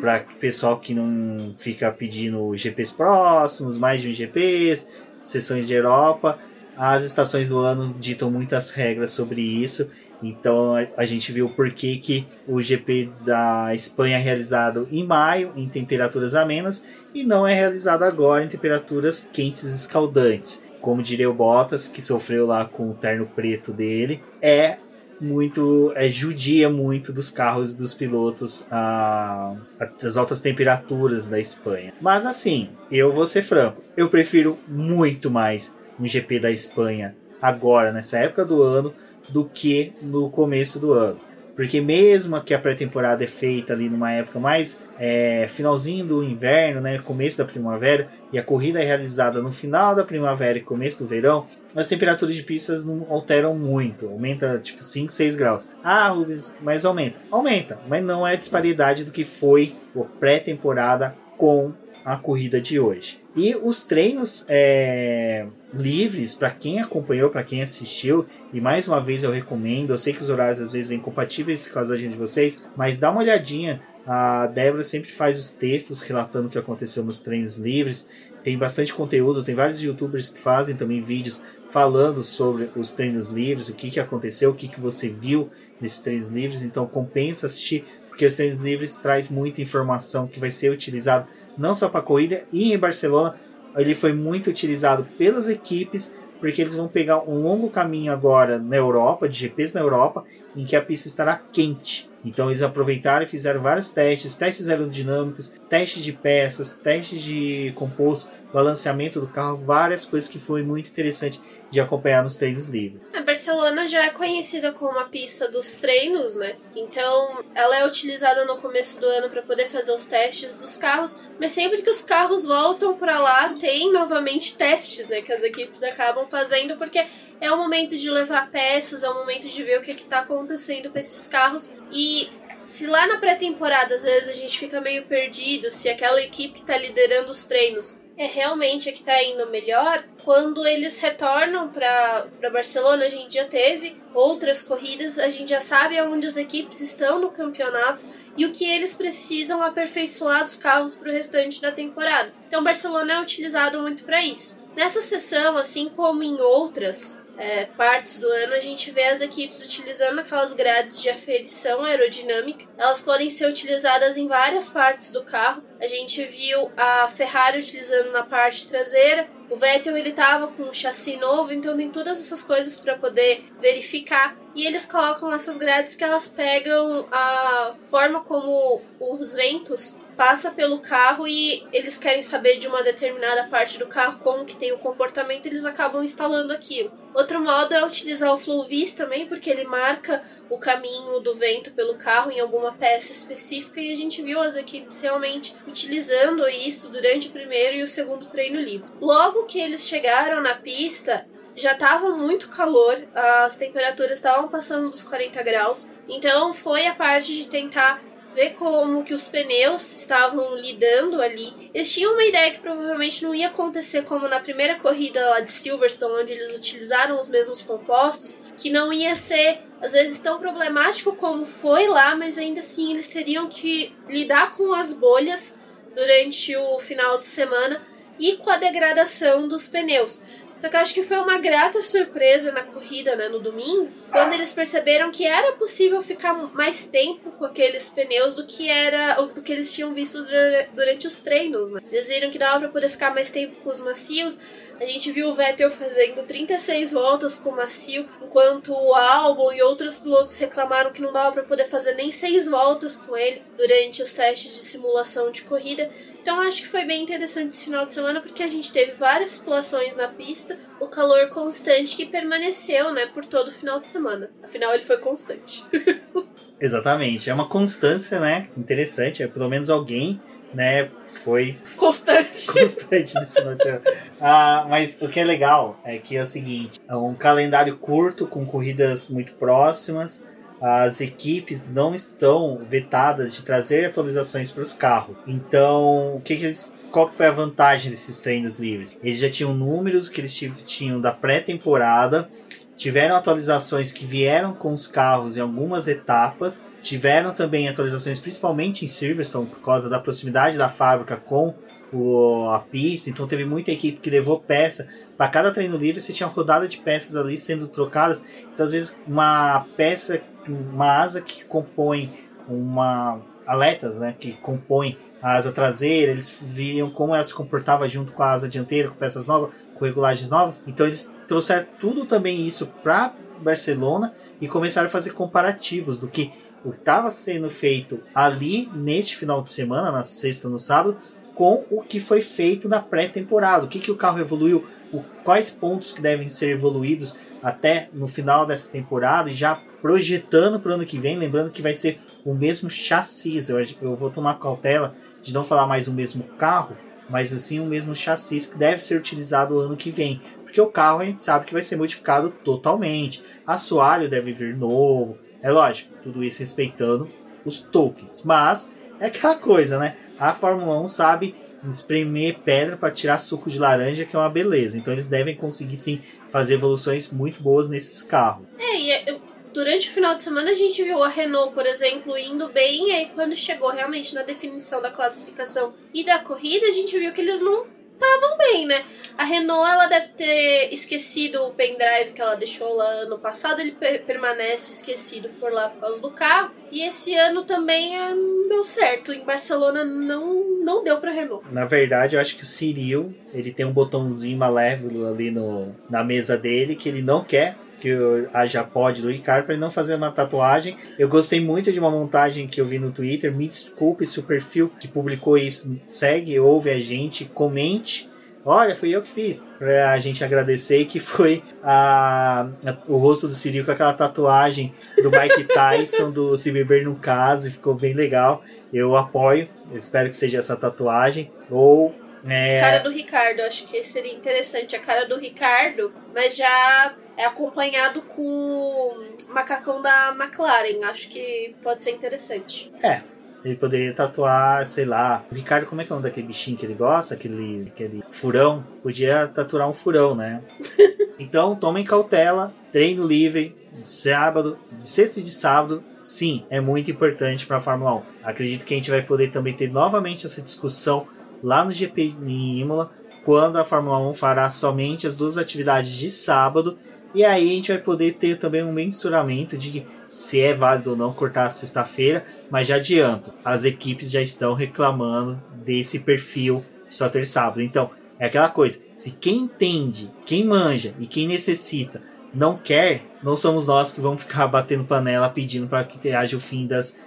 Para 0.00 0.20
pessoal 0.40 0.78
que 0.78 0.92
não 0.92 1.54
fica 1.56 1.90
pedindo 1.92 2.56
GPs 2.56 2.92
próximos, 2.92 3.78
mais 3.78 4.02
de 4.02 4.08
um 4.08 4.12
GPs, 4.12 4.88
sessões 5.16 5.66
de 5.66 5.74
Europa, 5.74 6.38
as 6.76 7.04
estações 7.04 7.48
do 7.48 7.58
ano 7.60 7.94
ditam 7.98 8.30
muitas 8.30 8.70
regras 8.72 9.12
sobre 9.12 9.40
isso. 9.40 9.88
Então 10.22 10.74
a, 10.96 11.04
gente 11.04 11.30
viu 11.30 11.48
por 11.50 11.70
que, 11.70 11.98
que 11.98 12.26
o 12.48 12.60
GP 12.60 13.10
da 13.24 13.74
Espanha 13.74 14.16
é 14.16 14.20
realizado 14.20 14.88
em 14.90 15.04
maio, 15.04 15.52
em 15.54 15.68
temperaturas 15.68 16.34
amenas, 16.34 16.84
e 17.14 17.22
não 17.22 17.46
é 17.46 17.54
realizado 17.54 18.02
agora 18.02 18.44
em 18.44 18.48
temperaturas 18.48 19.28
quentes 19.32 19.64
e 19.64 19.76
escaldantes 19.76 20.65
como 20.86 21.02
diria 21.02 21.28
o 21.28 21.34
Bottas, 21.34 21.88
que 21.88 22.00
sofreu 22.00 22.46
lá 22.46 22.64
com 22.64 22.88
o 22.88 22.94
terno 22.94 23.26
preto 23.26 23.72
dele, 23.72 24.22
é 24.40 24.76
muito 25.20 25.92
é 25.96 26.08
judia 26.08 26.70
muito 26.70 27.12
dos 27.12 27.28
carros 27.28 27.74
dos 27.74 27.92
pilotos 27.92 28.64
as 28.70 30.16
altas 30.16 30.40
temperaturas 30.40 31.26
da 31.26 31.40
Espanha. 31.40 31.92
Mas 32.00 32.24
assim, 32.24 32.68
eu 32.88 33.12
vou 33.12 33.26
ser 33.26 33.42
franco, 33.42 33.82
eu 33.96 34.08
prefiro 34.08 34.60
muito 34.68 35.28
mais 35.28 35.74
um 35.98 36.06
GP 36.06 36.38
da 36.38 36.52
Espanha 36.52 37.16
agora 37.42 37.90
nessa 37.90 38.20
época 38.20 38.44
do 38.44 38.62
ano 38.62 38.94
do 39.28 39.44
que 39.44 39.92
no 40.00 40.30
começo 40.30 40.78
do 40.78 40.92
ano. 40.92 41.18
Porque 41.56 41.80
mesmo 41.80 42.40
que 42.42 42.54
a 42.54 42.60
pré-temporada 42.60 43.24
é 43.24 43.26
feita 43.26 43.72
ali 43.72 43.88
numa 43.88 44.12
época 44.12 44.38
mais 44.38 44.80
é, 44.98 45.46
finalzinho 45.48 46.04
do 46.04 46.24
inverno, 46.24 46.80
né, 46.80 46.98
começo 46.98 47.38
da 47.38 47.44
primavera, 47.44 48.08
e 48.32 48.38
a 48.38 48.42
corrida 48.42 48.80
é 48.80 48.84
realizada 48.84 49.42
no 49.42 49.52
final 49.52 49.94
da 49.94 50.04
primavera 50.04 50.58
e 50.58 50.62
começo 50.62 50.98
do 50.98 51.06
verão, 51.06 51.46
as 51.74 51.88
temperaturas 51.88 52.34
de 52.34 52.42
pistas 52.42 52.84
não 52.84 53.06
alteram 53.10 53.54
muito, 53.54 54.08
aumenta 54.08 54.58
tipo 54.58 54.82
5, 54.82 55.12
6 55.12 55.36
graus. 55.36 55.70
Ah, 55.82 56.08
Rubens, 56.08 56.54
mas 56.60 56.84
aumenta. 56.84 57.18
Aumenta, 57.30 57.78
mas 57.88 58.02
não 58.02 58.26
é 58.26 58.36
disparidade 58.36 59.04
do 59.04 59.12
que 59.12 59.24
foi 59.24 59.76
a 59.94 60.00
pré-temporada 60.18 61.14
com 61.36 61.72
a 62.04 62.16
corrida 62.16 62.60
de 62.60 62.78
hoje. 62.78 63.20
E 63.34 63.56
os 63.56 63.82
treinos 63.82 64.44
é, 64.48 65.44
livres, 65.74 66.36
para 66.36 66.50
quem 66.50 66.80
acompanhou, 66.80 67.30
para 67.30 67.42
quem 67.42 67.62
assistiu, 67.62 68.24
e 68.52 68.60
mais 68.60 68.86
uma 68.86 69.00
vez 69.00 69.24
eu 69.24 69.32
recomendo, 69.32 69.90
eu 69.90 69.98
sei 69.98 70.12
que 70.12 70.22
os 70.22 70.30
horários 70.30 70.60
às 70.60 70.72
vezes 70.72 70.88
são 70.88 70.96
incompatíveis 70.96 71.66
com 71.66 71.82
da 71.82 71.96
gente 71.96 72.12
de 72.12 72.16
vocês, 72.16 72.66
mas 72.76 72.96
dá 72.96 73.10
uma 73.10 73.20
olhadinha. 73.20 73.82
A 74.06 74.46
Débora 74.46 74.84
sempre 74.84 75.10
faz 75.10 75.38
os 75.38 75.50
textos 75.50 76.00
relatando 76.00 76.46
o 76.46 76.50
que 76.50 76.58
aconteceu 76.58 77.02
nos 77.02 77.18
treinos 77.18 77.56
livres. 77.56 78.06
Tem 78.44 78.56
bastante 78.56 78.94
conteúdo, 78.94 79.42
tem 79.42 79.54
vários 79.54 79.82
youtubers 79.82 80.28
que 80.28 80.38
fazem 80.38 80.76
também 80.76 81.00
vídeos 81.00 81.42
falando 81.68 82.22
sobre 82.22 82.70
os 82.76 82.92
treinos 82.92 83.26
livres, 83.26 83.68
o 83.68 83.74
que, 83.74 83.90
que 83.90 83.98
aconteceu, 83.98 84.50
o 84.50 84.54
que, 84.54 84.68
que 84.68 84.80
você 84.80 85.08
viu 85.08 85.50
nesses 85.80 86.00
treinos 86.00 86.28
livres. 86.28 86.62
Então 86.62 86.86
compensa 86.86 87.46
assistir, 87.46 87.84
porque 88.08 88.24
os 88.24 88.36
treinos 88.36 88.58
livres 88.58 88.94
traz 88.94 89.28
muita 89.28 89.60
informação 89.60 90.28
que 90.28 90.38
vai 90.38 90.52
ser 90.52 90.70
utilizada 90.70 91.26
não 91.58 91.74
só 91.74 91.88
para 91.88 92.00
corrida 92.00 92.44
e 92.52 92.72
em 92.72 92.78
Barcelona 92.78 93.34
ele 93.76 93.94
foi 93.94 94.12
muito 94.12 94.50
utilizado 94.50 95.04
pelas 95.18 95.48
equipes 95.48 96.14
porque 96.38 96.60
eles 96.60 96.74
vão 96.74 96.86
pegar 96.86 97.28
um 97.28 97.42
longo 97.42 97.70
caminho 97.70 98.12
agora 98.12 98.58
na 98.58 98.76
Europa, 98.76 99.28
de 99.28 99.38
GPs 99.38 99.72
na 99.72 99.80
Europa, 99.80 100.24
em 100.54 100.64
que 100.64 100.76
a 100.76 100.82
pista 100.82 101.08
estará 101.08 101.34
quente. 101.36 102.10
Então 102.26 102.50
eles 102.50 102.60
aproveitaram 102.60 103.22
e 103.22 103.26
fizeram 103.26 103.60
vários 103.60 103.92
testes, 103.92 104.34
testes 104.34 104.68
aerodinâmicos, 104.68 105.52
testes 105.68 106.02
de 106.02 106.12
peças, 106.12 106.72
testes 106.72 107.22
de 107.22 107.72
composto, 107.76 108.28
balanceamento 108.52 109.20
do 109.20 109.28
carro, 109.28 109.58
várias 109.64 110.04
coisas 110.04 110.28
que 110.28 110.38
foi 110.38 110.64
muito 110.64 110.88
interessante 110.88 111.40
de 111.70 111.80
acompanhar 111.80 112.22
nos 112.22 112.36
treinos 112.36 112.66
livres. 112.66 113.00
A 113.12 113.22
Barcelona 113.22 113.88
já 113.88 114.04
é 114.04 114.10
conhecida 114.10 114.72
como 114.72 114.98
a 114.98 115.04
pista 115.04 115.48
dos 115.48 115.76
treinos, 115.76 116.36
né? 116.36 116.56
Então 116.74 117.44
ela 117.54 117.76
é 117.78 117.86
utilizada 117.86 118.44
no 118.44 118.56
começo 118.58 119.00
do 119.00 119.06
ano 119.06 119.28
para 119.28 119.42
poder 119.42 119.68
fazer 119.68 119.92
os 119.92 120.06
testes 120.06 120.54
dos 120.54 120.76
carros, 120.76 121.18
mas 121.40 121.52
sempre 121.52 121.82
que 121.82 121.90
os 121.90 122.02
carros 122.02 122.44
voltam 122.44 122.96
para 122.96 123.18
lá, 123.18 123.54
tem 123.60 123.92
novamente 123.92 124.56
testes, 124.56 125.08
né? 125.08 125.22
Que 125.22 125.32
as 125.32 125.42
equipes 125.42 125.82
acabam 125.82 126.26
fazendo 126.26 126.76
porque 126.76 127.04
é 127.40 127.50
o 127.50 127.56
momento 127.56 127.96
de 127.96 128.10
levar 128.10 128.50
peças, 128.50 129.02
é 129.02 129.10
o 129.10 129.14
momento 129.14 129.48
de 129.48 129.62
ver 129.62 129.78
o 129.78 129.82
que 129.82 129.90
está 129.90 130.20
acontecendo 130.20 130.90
com 130.90 130.98
esses 130.98 131.26
carros 131.26 131.70
e 131.90 132.28
se 132.66 132.86
lá 132.86 133.06
na 133.06 133.18
pré-temporada 133.18 133.94
às 133.94 134.02
vezes 134.02 134.28
a 134.28 134.32
gente 134.32 134.58
fica 134.58 134.80
meio 134.80 135.04
perdido 135.04 135.70
se 135.70 135.88
aquela 135.88 136.20
equipe 136.20 136.54
que 136.54 136.60
está 136.60 136.76
liderando 136.76 137.30
os 137.30 137.44
treinos 137.44 138.00
é 138.16 138.26
realmente 138.26 138.88
a 138.88 138.92
que 138.92 139.00
está 139.00 139.22
indo 139.22 139.46
melhor, 139.50 140.04
quando 140.24 140.66
eles 140.66 140.98
retornam 140.98 141.68
para 141.68 142.26
Barcelona, 142.50 143.04
a 143.04 143.10
gente 143.10 143.34
já 143.34 143.44
teve 143.44 143.96
outras 144.14 144.62
corridas, 144.62 145.18
a 145.18 145.28
gente 145.28 145.50
já 145.50 145.60
sabe 145.60 145.98
aonde 145.98 146.26
as 146.26 146.36
equipes 146.36 146.80
estão 146.80 147.18
no 147.18 147.30
campeonato 147.30 148.04
e 148.36 148.46
o 148.46 148.52
que 148.52 148.64
eles 148.64 148.94
precisam 148.94 149.62
aperfeiçoar 149.62 150.44
dos 150.44 150.56
carros 150.56 150.94
para 150.94 151.10
o 151.10 151.12
restante 151.12 151.60
da 151.60 151.70
temporada. 151.70 152.32
Então, 152.48 152.64
Barcelona 152.64 153.14
é 153.14 153.20
utilizado 153.20 153.80
muito 153.80 154.04
para 154.04 154.22
isso. 154.22 154.58
Nessa 154.74 155.00
sessão, 155.00 155.56
assim 155.56 155.88
como 155.88 156.22
em 156.22 156.40
outras, 156.40 157.22
é, 157.38 157.66
partes 157.66 158.18
do 158.18 158.26
ano, 158.26 158.54
a 158.54 158.60
gente 158.60 158.90
vê 158.90 159.04
as 159.04 159.20
equipes 159.20 159.62
utilizando 159.62 160.20
aquelas 160.20 160.52
grades 160.54 161.00
de 161.00 161.08
aferição 161.08 161.84
aerodinâmica. 161.84 162.66
Elas 162.78 163.00
podem 163.00 163.28
ser 163.28 163.46
utilizadas 163.46 164.16
em 164.16 164.26
várias 164.26 164.68
partes 164.68 165.10
do 165.10 165.22
carro. 165.22 165.62
A 165.80 165.86
gente 165.86 166.24
viu 166.24 166.70
a 166.76 167.08
Ferrari 167.08 167.58
utilizando 167.58 168.12
na 168.12 168.22
parte 168.22 168.68
traseira. 168.68 169.28
O 169.50 169.56
Vettel 169.56 169.96
ele 169.96 170.10
estava 170.10 170.48
com 170.48 170.64
um 170.64 170.74
chassi 170.74 171.16
novo, 171.16 171.52
então 171.52 171.76
tem 171.76 171.90
todas 171.90 172.20
essas 172.20 172.42
coisas 172.42 172.76
para 172.76 172.96
poder 172.96 173.44
verificar 173.60 174.36
e 174.56 174.66
eles 174.66 174.86
colocam 174.86 175.32
essas 175.34 175.58
grades 175.58 175.94
que 175.94 176.02
elas 176.02 176.26
pegam 176.26 177.06
a 177.12 177.74
forma 177.90 178.20
como 178.20 178.80
os 178.98 179.34
ventos 179.34 179.98
passa 180.16 180.50
pelo 180.50 180.80
carro 180.80 181.28
e 181.28 181.62
eles 181.70 181.98
querem 181.98 182.22
saber 182.22 182.58
de 182.58 182.66
uma 182.66 182.82
determinada 182.82 183.44
parte 183.44 183.78
do 183.78 183.86
carro 183.86 184.18
como 184.20 184.46
que 184.46 184.56
tem 184.56 184.72
o 184.72 184.78
comportamento, 184.78 185.44
eles 185.44 185.66
acabam 185.66 186.02
instalando 186.02 186.54
aquilo. 186.54 186.90
Outro 187.14 187.38
modo 187.38 187.74
é 187.74 187.84
utilizar 187.84 188.32
o 188.32 188.38
Flow 188.38 188.64
Vis 188.64 188.94
também, 188.94 189.26
porque 189.26 189.50
ele 189.50 189.64
marca 189.64 190.24
o 190.48 190.56
caminho 190.56 191.20
do 191.20 191.34
vento 191.34 191.70
pelo 191.72 191.96
carro 191.96 192.30
em 192.30 192.40
alguma 192.40 192.72
peça 192.72 193.12
específica 193.12 193.78
e 193.78 193.92
a 193.92 193.94
gente 193.94 194.22
viu 194.22 194.40
as 194.40 194.56
equipes 194.56 195.00
realmente 195.02 195.54
utilizando 195.66 196.48
isso 196.48 196.88
durante 196.88 197.28
o 197.28 197.32
primeiro 197.32 197.76
e 197.76 197.82
o 197.82 197.86
segundo 197.86 198.26
treino 198.26 198.58
livre. 198.58 198.88
Logo 199.00 199.44
que 199.44 199.60
eles 199.60 199.86
chegaram 199.86 200.40
na 200.40 200.54
pista, 200.54 201.26
já 201.56 201.72
estava 201.72 202.10
muito 202.10 202.48
calor, 202.48 203.02
as 203.14 203.56
temperaturas 203.56 204.18
estavam 204.18 204.48
passando 204.48 204.90
dos 204.90 205.02
40 205.02 205.42
graus, 205.42 205.90
então 206.08 206.52
foi 206.52 206.86
a 206.86 206.94
parte 206.94 207.34
de 207.34 207.46
tentar 207.46 208.00
ver 208.36 208.50
como 208.50 209.02
que 209.02 209.14
os 209.14 209.26
pneus 209.26 209.96
estavam 209.96 210.54
lidando 210.56 211.22
ali. 211.22 211.70
Eles 211.72 211.90
tinham 211.90 212.12
uma 212.12 212.22
ideia 212.22 212.52
que 212.52 212.60
provavelmente 212.60 213.24
não 213.24 213.34
ia 213.34 213.46
acontecer 213.46 214.04
como 214.04 214.28
na 214.28 214.38
primeira 214.38 214.74
corrida 214.74 215.30
lá 215.30 215.40
de 215.40 215.50
Silverstone, 215.50 216.22
onde 216.22 216.34
eles 216.34 216.54
utilizaram 216.54 217.18
os 217.18 217.28
mesmos 217.28 217.62
compostos, 217.62 218.42
que 218.58 218.68
não 218.68 218.92
ia 218.92 219.16
ser 219.16 219.60
às 219.80 219.92
vezes 219.92 220.18
tão 220.18 220.38
problemático 220.38 221.16
como 221.16 221.46
foi 221.46 221.88
lá, 221.88 222.14
mas 222.14 222.36
ainda 222.36 222.60
assim 222.60 222.92
eles 222.92 223.08
teriam 223.08 223.48
que 223.48 223.96
lidar 224.06 224.50
com 224.50 224.74
as 224.74 224.92
bolhas 224.92 225.58
durante 225.94 226.54
o 226.54 226.78
final 226.78 227.18
de 227.18 227.26
semana 227.26 227.80
e 228.18 228.36
com 228.36 228.50
a 228.50 228.58
degradação 228.58 229.48
dos 229.48 229.66
pneus. 229.66 230.22
Só 230.56 230.70
que 230.70 230.76
eu 230.76 230.80
acho 230.80 230.94
que 230.94 231.02
foi 231.02 231.18
uma 231.18 231.36
grata 231.36 231.82
surpresa 231.82 232.50
na 232.50 232.62
corrida, 232.62 233.14
né, 233.14 233.28
no 233.28 233.38
domingo, 233.38 233.90
quando 234.10 234.32
eles 234.32 234.54
perceberam 234.54 235.10
que 235.10 235.26
era 235.26 235.52
possível 235.52 236.02
ficar 236.02 236.32
mais 236.54 236.88
tempo 236.88 237.30
com 237.32 237.44
aqueles 237.44 237.90
pneus 237.90 238.34
do 238.34 238.46
que 238.46 238.70
era 238.70 239.20
do 239.20 239.42
que 239.42 239.52
eles 239.52 239.72
tinham 239.74 239.92
visto 239.92 240.26
durante 240.72 241.06
os 241.06 241.20
treinos, 241.20 241.70
né? 241.70 241.80
Eles 241.92 242.08
viram 242.08 242.30
que 242.30 242.38
dava 242.38 242.60
para 242.60 242.68
poder 242.70 242.88
ficar 242.88 243.14
mais 243.14 243.28
tempo 243.30 243.56
com 243.62 243.68
os 243.68 243.80
macios. 243.80 244.40
A 244.78 244.84
gente 244.84 245.10
viu 245.10 245.30
o 245.30 245.34
Vettel 245.34 245.70
fazendo 245.70 246.26
36 246.26 246.92
voltas 246.92 247.38
com 247.38 247.50
o 247.50 247.56
macio, 247.56 248.06
enquanto 248.20 248.72
o 248.72 248.94
Albon 248.94 249.52
e 249.52 249.62
outros 249.62 249.98
pilotos 249.98 250.36
reclamaram 250.36 250.92
que 250.92 251.00
não 251.00 251.12
dava 251.12 251.32
para 251.32 251.42
poder 251.44 251.64
fazer 251.64 251.94
nem 251.94 252.12
6 252.12 252.46
voltas 252.46 252.98
com 252.98 253.16
ele 253.16 253.42
durante 253.56 254.02
os 254.02 254.12
testes 254.12 254.54
de 254.54 254.62
simulação 254.62 255.30
de 255.30 255.42
corrida. 255.42 255.90
Então 256.20 256.40
acho 256.40 256.62
que 256.62 256.68
foi 256.68 256.84
bem 256.84 257.02
interessante 257.02 257.48
esse 257.48 257.64
final 257.64 257.86
de 257.86 257.94
semana 257.94 258.20
porque 258.20 258.42
a 258.42 258.48
gente 258.48 258.70
teve 258.70 258.92
várias 258.92 259.30
situações 259.30 259.96
na 259.96 260.08
pista, 260.08 260.58
o 260.78 260.86
calor 260.86 261.30
constante 261.30 261.96
que 261.96 262.04
permaneceu, 262.04 262.92
né, 262.92 263.06
por 263.06 263.24
todo 263.24 263.48
o 263.48 263.52
final 263.52 263.80
de 263.80 263.88
semana. 263.88 264.30
Afinal 264.42 264.74
ele 264.74 264.84
foi 264.84 264.98
constante. 264.98 265.64
Exatamente, 266.60 267.30
é 267.30 267.34
uma 267.34 267.48
constância, 267.48 268.18
né? 268.18 268.48
Interessante, 268.56 269.22
é 269.22 269.26
pelo 269.26 269.48
menos 269.48 269.70
alguém, 269.70 270.20
né, 270.56 270.88
foi 271.22 271.58
constante. 271.76 272.46
Constante 272.52 273.14
nesse 273.14 273.34
final 273.34 273.54
de 273.54 273.62
semana. 273.62 273.82
Ah, 274.20 274.66
mas 274.68 275.00
o 275.00 275.08
que 275.08 275.20
é 275.20 275.24
legal 275.24 275.78
é 275.84 275.98
que 275.98 276.16
é 276.16 276.22
o 276.22 276.26
seguinte: 276.26 276.80
é 276.88 276.96
um 276.96 277.14
calendário 277.14 277.76
curto 277.76 278.26
com 278.26 278.44
corridas 278.44 279.08
muito 279.08 279.32
próximas 279.34 280.24
as 280.58 281.02
equipes 281.02 281.68
não 281.68 281.94
estão 281.94 282.62
vetadas 282.68 283.34
de 283.34 283.42
trazer 283.42 283.84
atualizações 283.84 284.50
para 284.50 284.62
os 284.62 284.72
carros. 284.72 285.14
Então, 285.26 286.16
o 286.16 286.20
que, 286.22 286.34
que 286.34 286.46
eles 286.46 286.72
qual 286.90 287.08
que 287.08 287.14
foi 287.14 287.26
a 287.26 287.30
vantagem 287.30 287.90
desses 287.90 288.20
treinos 288.20 288.58
livres? 288.58 288.96
Eles 289.02 289.18
já 289.18 289.28
tinham 289.28 289.52
números 289.52 290.08
que 290.08 290.18
eles 290.18 290.34
tinham 290.64 290.98
da 290.98 291.12
pré-temporada, 291.12 292.30
tiveram 292.76 293.16
atualizações 293.16 293.92
que 293.92 294.04
vieram 294.04 294.52
com 294.52 294.72
os 294.72 294.86
carros 294.86 295.36
em 295.36 295.40
algumas 295.40 295.88
etapas, 295.88 296.64
tiveram 296.82 297.32
também 297.32 297.68
atualizações 297.68 298.18
principalmente 298.18 298.84
em 298.84 298.88
Silverstone 298.88 299.46
por 299.46 299.60
causa 299.60 299.88
da 299.88 299.98
proximidade 299.98 300.58
da 300.58 300.68
fábrica 300.68 301.16
com 301.16 301.54
o, 301.92 302.48
a 302.50 302.58
pista, 302.58 303.08
então 303.08 303.26
teve 303.26 303.44
muita 303.44 303.70
equipe 303.70 304.00
que 304.00 304.10
levou 304.10 304.40
peça. 304.40 304.88
Para 305.16 305.28
cada 305.28 305.50
treino 305.50 305.78
livre. 305.78 305.98
Você 305.98 306.12
tinha 306.12 306.26
uma 306.26 306.34
rodada 306.34 306.68
de 306.68 306.76
peças 306.76 307.16
ali 307.16 307.38
sendo 307.38 307.66
trocadas, 307.66 308.22
então 308.52 308.66
às 308.66 308.72
vezes 308.72 308.94
uma 309.06 309.64
peça 309.74 310.20
uma 310.48 311.00
asa 311.00 311.20
que 311.20 311.44
compõe 311.44 312.12
uma 312.48 313.20
aletas, 313.46 313.98
né, 313.98 314.14
que 314.18 314.32
compõe 314.32 314.98
a 315.26 315.34
asa 315.34 315.50
traseira, 315.50 316.12
eles 316.12 316.32
viam 316.40 316.88
como 316.88 317.12
ela 317.12 317.24
se 317.24 317.34
comportava 317.34 317.88
junto 317.88 318.12
com 318.12 318.22
a 318.22 318.30
asa 318.30 318.48
dianteira, 318.48 318.90
com 318.90 318.94
peças 318.94 319.26
novas, 319.26 319.50
com 319.74 319.84
regulagens 319.84 320.30
novas. 320.30 320.62
Então 320.68 320.86
eles 320.86 321.10
trouxeram 321.26 321.66
tudo 321.80 322.06
também 322.06 322.46
isso 322.46 322.68
para 322.80 323.12
Barcelona 323.40 324.14
e 324.40 324.46
começaram 324.46 324.86
a 324.86 324.90
fazer 324.90 325.14
comparativos 325.14 325.98
do 325.98 326.06
que 326.06 326.30
o 326.64 326.70
que 326.70 326.78
estava 326.78 327.10
sendo 327.10 327.50
feito 327.50 328.00
ali 328.14 328.70
neste 328.72 329.16
final 329.16 329.42
de 329.42 329.52
semana, 329.52 329.90
na 329.90 330.04
sexta 330.04 330.48
no 330.48 330.60
sábado, 330.60 330.96
com 331.34 331.64
o 331.72 331.82
que 331.82 331.98
foi 331.98 332.20
feito 332.20 332.68
na 332.68 332.78
pré-temporada. 332.78 333.64
O 333.64 333.68
que, 333.68 333.80
que 333.80 333.90
o 333.90 333.96
carro 333.96 334.20
evoluiu, 334.20 334.64
o, 334.92 335.00
quais 335.24 335.50
pontos 335.50 335.90
que 335.90 336.00
devem 336.00 336.28
ser 336.28 336.50
evoluídos 336.50 337.16
até 337.42 337.90
no 337.92 338.06
final 338.06 338.46
dessa 338.46 338.68
temporada 338.68 339.28
e 339.28 339.34
já 339.34 339.60
projetando 339.82 340.60
para 340.60 340.70
o 340.70 340.74
ano 340.74 340.86
que 340.86 340.98
vem, 340.98 341.18
lembrando 341.18 341.50
que 341.50 341.62
vai 341.62 341.74
ser 341.74 342.00
o 342.24 342.32
mesmo 342.32 342.70
chassi. 342.70 343.38
Eu, 343.48 343.58
eu 343.82 343.96
vou 343.96 344.10
tomar 344.10 344.38
cautela 344.38 344.94
de 345.26 345.34
não 345.34 345.42
falar 345.42 345.66
mais 345.66 345.88
o 345.88 345.92
mesmo 345.92 346.22
carro, 346.38 346.76
mas 347.10 347.32
assim 347.32 347.58
o 347.58 347.66
mesmo 347.66 347.94
chassi 347.94 348.48
que 348.48 348.56
deve 348.56 348.78
ser 348.78 348.96
utilizado 348.96 349.58
ano 349.58 349.76
que 349.76 349.90
vem. 349.90 350.20
Porque 350.44 350.60
o 350.60 350.68
carro 350.68 351.00
a 351.00 351.04
gente 351.04 351.22
sabe 351.22 351.46
que 351.46 351.52
vai 351.52 351.62
ser 351.62 351.76
modificado 351.76 352.30
totalmente. 352.30 353.22
Assoalho 353.44 354.08
deve 354.08 354.32
vir 354.32 354.56
novo. 354.56 355.18
É 355.42 355.50
lógico, 355.50 355.92
tudo 356.02 356.22
isso 356.22 356.38
respeitando 356.38 357.10
os 357.44 357.58
tokens. 357.60 358.22
Mas 358.24 358.72
é 359.00 359.06
aquela 359.06 359.34
coisa, 359.34 359.78
né? 359.78 359.96
A 360.18 360.32
Fórmula 360.32 360.80
1 360.80 360.86
sabe 360.86 361.34
espremer 361.68 362.38
pedra 362.44 362.76
para 362.76 362.92
tirar 362.92 363.18
suco 363.18 363.50
de 363.50 363.58
laranja, 363.58 364.04
que 364.04 364.14
é 364.14 364.18
uma 364.18 364.30
beleza. 364.30 364.78
Então 364.78 364.92
eles 364.92 365.08
devem 365.08 365.34
conseguir 365.34 365.76
sim 365.76 366.00
fazer 366.28 366.54
evoluções 366.54 367.10
muito 367.10 367.42
boas 367.42 367.68
nesses 367.68 368.02
carros. 368.02 368.46
É, 368.58 368.80
e 368.80 368.90
é, 368.92 369.18
durante 369.56 369.88
o 369.88 369.92
final 369.92 370.14
de 370.14 370.22
semana 370.22 370.50
a 370.50 370.54
gente 370.54 370.82
viu 370.82 371.02
a 371.02 371.08
Renault, 371.08 371.54
por 371.54 371.64
exemplo, 371.64 372.16
indo 372.18 372.46
bem, 372.48 372.90
e 372.90 372.92
aí 372.92 373.10
quando 373.14 373.34
chegou 373.34 373.70
realmente 373.70 374.14
na 374.14 374.22
definição 374.22 374.82
da 374.82 374.90
classificação 374.90 375.72
e 375.94 376.04
da 376.04 376.18
corrida, 376.18 376.66
a 376.66 376.70
gente 376.70 376.96
viu 376.98 377.10
que 377.10 377.22
eles 377.22 377.40
não 377.40 377.64
estavam 377.94 378.36
bem, 378.36 378.66
né? 378.66 378.84
A 379.16 379.24
Renault 379.24 379.66
ela 379.66 379.86
deve 379.86 380.08
ter 380.08 380.68
esquecido 380.74 381.42
o 381.42 381.54
pendrive 381.54 382.12
que 382.14 382.20
ela 382.20 382.34
deixou 382.34 382.74
lá 382.74 382.84
ano 382.84 383.18
passado, 383.18 383.60
ele 383.60 383.72
per 383.72 384.04
permanece 384.04 384.70
esquecido 384.70 385.30
por 385.40 385.50
lá 385.50 385.70
por 385.70 385.80
causa 385.80 386.02
do 386.02 386.10
carro. 386.10 386.50
E 386.70 386.82
esse 386.82 387.14
ano 387.16 387.42
também 387.42 387.96
é, 387.96 388.14
não 388.14 388.48
deu 388.50 388.62
certo. 388.62 389.14
Em 389.14 389.24
Barcelona 389.24 389.82
não, 389.82 390.44
não 390.62 390.84
deu 390.84 390.98
pra 390.98 391.12
Renault. 391.12 391.46
Na 391.50 391.64
verdade, 391.64 392.14
eu 392.14 392.20
acho 392.20 392.36
que 392.36 392.42
o 392.42 392.46
Cyril, 392.46 393.14
ele 393.32 393.50
tem 393.50 393.64
um 393.64 393.72
botãozinho 393.72 394.36
malévolo 394.36 395.08
ali 395.08 395.30
no, 395.30 395.74
na 395.88 396.04
mesa 396.04 396.36
dele 396.36 396.76
que 396.76 396.90
ele 396.90 397.00
não 397.00 397.24
quer 397.24 397.56
que 397.80 397.92
haja 398.32 398.64
pod 398.64 399.02
do 399.02 399.10
Ricardo 399.10 399.44
para 399.44 399.54
ele 399.54 399.60
não 399.60 399.70
fazer 399.70 399.94
uma 399.94 400.10
tatuagem. 400.10 400.76
Eu 400.98 401.08
gostei 401.08 401.40
muito 401.40 401.72
de 401.72 401.78
uma 401.78 401.90
montagem 401.90 402.46
que 402.46 402.60
eu 402.60 402.66
vi 402.66 402.78
no 402.78 402.90
Twitter. 402.90 403.34
Me 403.34 403.48
desculpe 403.48 404.06
se 404.06 404.18
o 404.20 404.22
perfil 404.22 404.70
que 404.80 404.88
publicou 404.88 405.36
isso 405.36 405.78
segue, 405.88 406.38
ouve 406.38 406.70
a 406.70 406.80
gente, 406.80 407.24
comente. 407.24 408.10
Olha, 408.48 408.76
fui 408.76 408.90
eu 408.90 409.02
que 409.02 409.10
fiz. 409.10 409.46
Pra 409.58 409.90
a 409.90 409.98
gente 409.98 410.22
agradecer 410.22 410.84
que 410.84 411.00
foi 411.00 411.42
a, 411.64 412.48
a, 412.64 412.76
o 412.86 412.96
rosto 412.96 413.26
do 413.26 413.34
Ciril 413.34 413.64
com 413.64 413.72
aquela 413.72 413.92
tatuagem 413.92 414.72
do 415.02 415.10
Mike 415.10 415.44
Tyson, 415.52 416.12
do 416.12 416.36
Se 416.36 416.52
Beber 416.52 416.84
no 416.84 416.94
Caso, 416.94 417.48
e 417.48 417.50
ficou 417.50 417.74
bem 417.74 417.92
legal. 417.92 418.44
Eu 418.72 418.96
apoio, 418.96 419.48
eu 419.70 419.76
espero 419.76 420.08
que 420.08 420.14
seja 420.14 420.38
essa 420.38 420.54
tatuagem. 420.54 421.30
Ou 421.50 421.92
é... 422.28 422.60
Cara 422.60 422.78
do 422.78 422.90
Ricardo, 422.90 423.40
acho 423.40 423.66
que 423.66 423.82
seria 423.84 424.14
interessante 424.14 424.74
a 424.74 424.80
cara 424.80 425.06
do 425.06 425.18
Ricardo, 425.18 425.92
mas 426.14 426.36
já 426.36 426.94
é 427.16 427.24
acompanhado 427.24 428.02
com 428.02 428.22
o 428.22 429.32
macacão 429.32 429.80
da 429.80 430.14
McLaren. 430.18 430.84
Acho 430.84 431.08
que 431.08 431.54
pode 431.62 431.82
ser 431.82 431.92
interessante. 431.92 432.70
É. 432.82 433.00
Ele 433.44 433.54
poderia 433.54 433.94
tatuar, 433.94 434.66
sei 434.66 434.84
lá. 434.84 435.24
O 435.30 435.34
Ricardo, 435.34 435.66
como 435.66 435.80
é 435.80 435.84
que 435.84 435.92
é 435.92 435.94
o 435.94 435.98
nome 435.98 436.08
daquele 436.08 436.26
bichinho 436.26 436.56
que 436.56 436.66
ele 436.66 436.74
gosta? 436.74 437.14
Aquele, 437.14 437.70
aquele 437.72 438.02
furão. 438.10 438.66
Podia 438.82 439.28
tatuar 439.28 439.68
um 439.68 439.72
furão, 439.72 440.16
né? 440.16 440.42
então, 441.16 441.54
tomem 441.54 441.84
cautela. 441.84 442.52
Treino 442.72 443.06
livre. 443.06 443.54
Sábado, 443.84 444.58
sexta 444.82 445.20
e 445.20 445.22
de 445.22 445.30
sábado, 445.30 445.84
sim, 446.02 446.46
é 446.48 446.60
muito 446.60 446.90
importante 446.90 447.46
para 447.46 447.58
a 447.58 447.60
Fórmula 447.60 447.96
1. 447.96 448.02
Acredito 448.24 448.64
que 448.64 448.72
a 448.72 448.76
gente 448.76 448.90
vai 448.90 449.02
poder 449.02 449.30
também 449.30 449.52
ter 449.52 449.70
novamente 449.70 450.24
essa 450.24 450.40
discussão 450.40 451.06
lá 451.42 451.64
no 451.64 451.72
GP 451.72 452.16
em 452.26 452.58
Imola, 452.58 452.90
quando 453.24 453.56
a 453.56 453.64
Fórmula 453.64 453.98
1 454.08 454.12
fará 454.12 454.50
somente 454.50 455.06
as 455.06 455.16
duas 455.16 455.36
atividades 455.36 455.92
de 455.92 456.10
sábado 456.10 456.78
e 457.16 457.24
aí 457.24 457.50
a 457.50 457.54
gente 457.54 457.72
vai 457.72 457.80
poder 457.80 458.12
ter 458.16 458.36
também 458.36 458.62
um 458.62 458.72
mensuramento 458.72 459.56
de 459.56 459.86
se 460.06 460.38
é 460.38 460.52
válido 460.52 460.90
ou 460.90 460.96
não 460.96 461.14
cortar 461.14 461.46
a 461.46 461.50
sexta-feira, 461.50 462.26
mas 462.50 462.68
já 462.68 462.76
adianto, 462.76 463.32
as 463.42 463.64
equipes 463.64 464.10
já 464.10 464.20
estão 464.20 464.52
reclamando 464.52 465.42
desse 465.64 465.98
perfil 465.98 466.62
de 466.86 466.94
só 466.94 467.08
ter 467.08 467.26
sábado. 467.26 467.62
Então, 467.62 467.90
é 468.18 468.26
aquela 468.26 468.50
coisa, 468.50 468.80
se 468.94 469.12
quem 469.12 469.38
entende, 469.38 470.10
quem 470.26 470.44
manja 470.44 470.94
e 471.00 471.06
quem 471.06 471.26
necessita 471.26 472.02
não 472.34 472.58
quer, 472.58 473.02
não 473.22 473.34
somos 473.34 473.66
nós 473.66 473.92
que 473.92 474.00
vamos 474.00 474.22
ficar 474.22 474.46
batendo 474.46 474.84
panela 474.84 475.30
pedindo 475.30 475.66
para 475.66 475.84
que 475.84 476.10
haja 476.10 476.36
o 476.36 476.40
fim 476.40 476.66
das, 476.66 476.98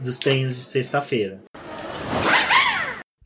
dos 0.00 0.18
treinos 0.18 0.54
de 0.54 0.62
sexta-feira. 0.62 1.40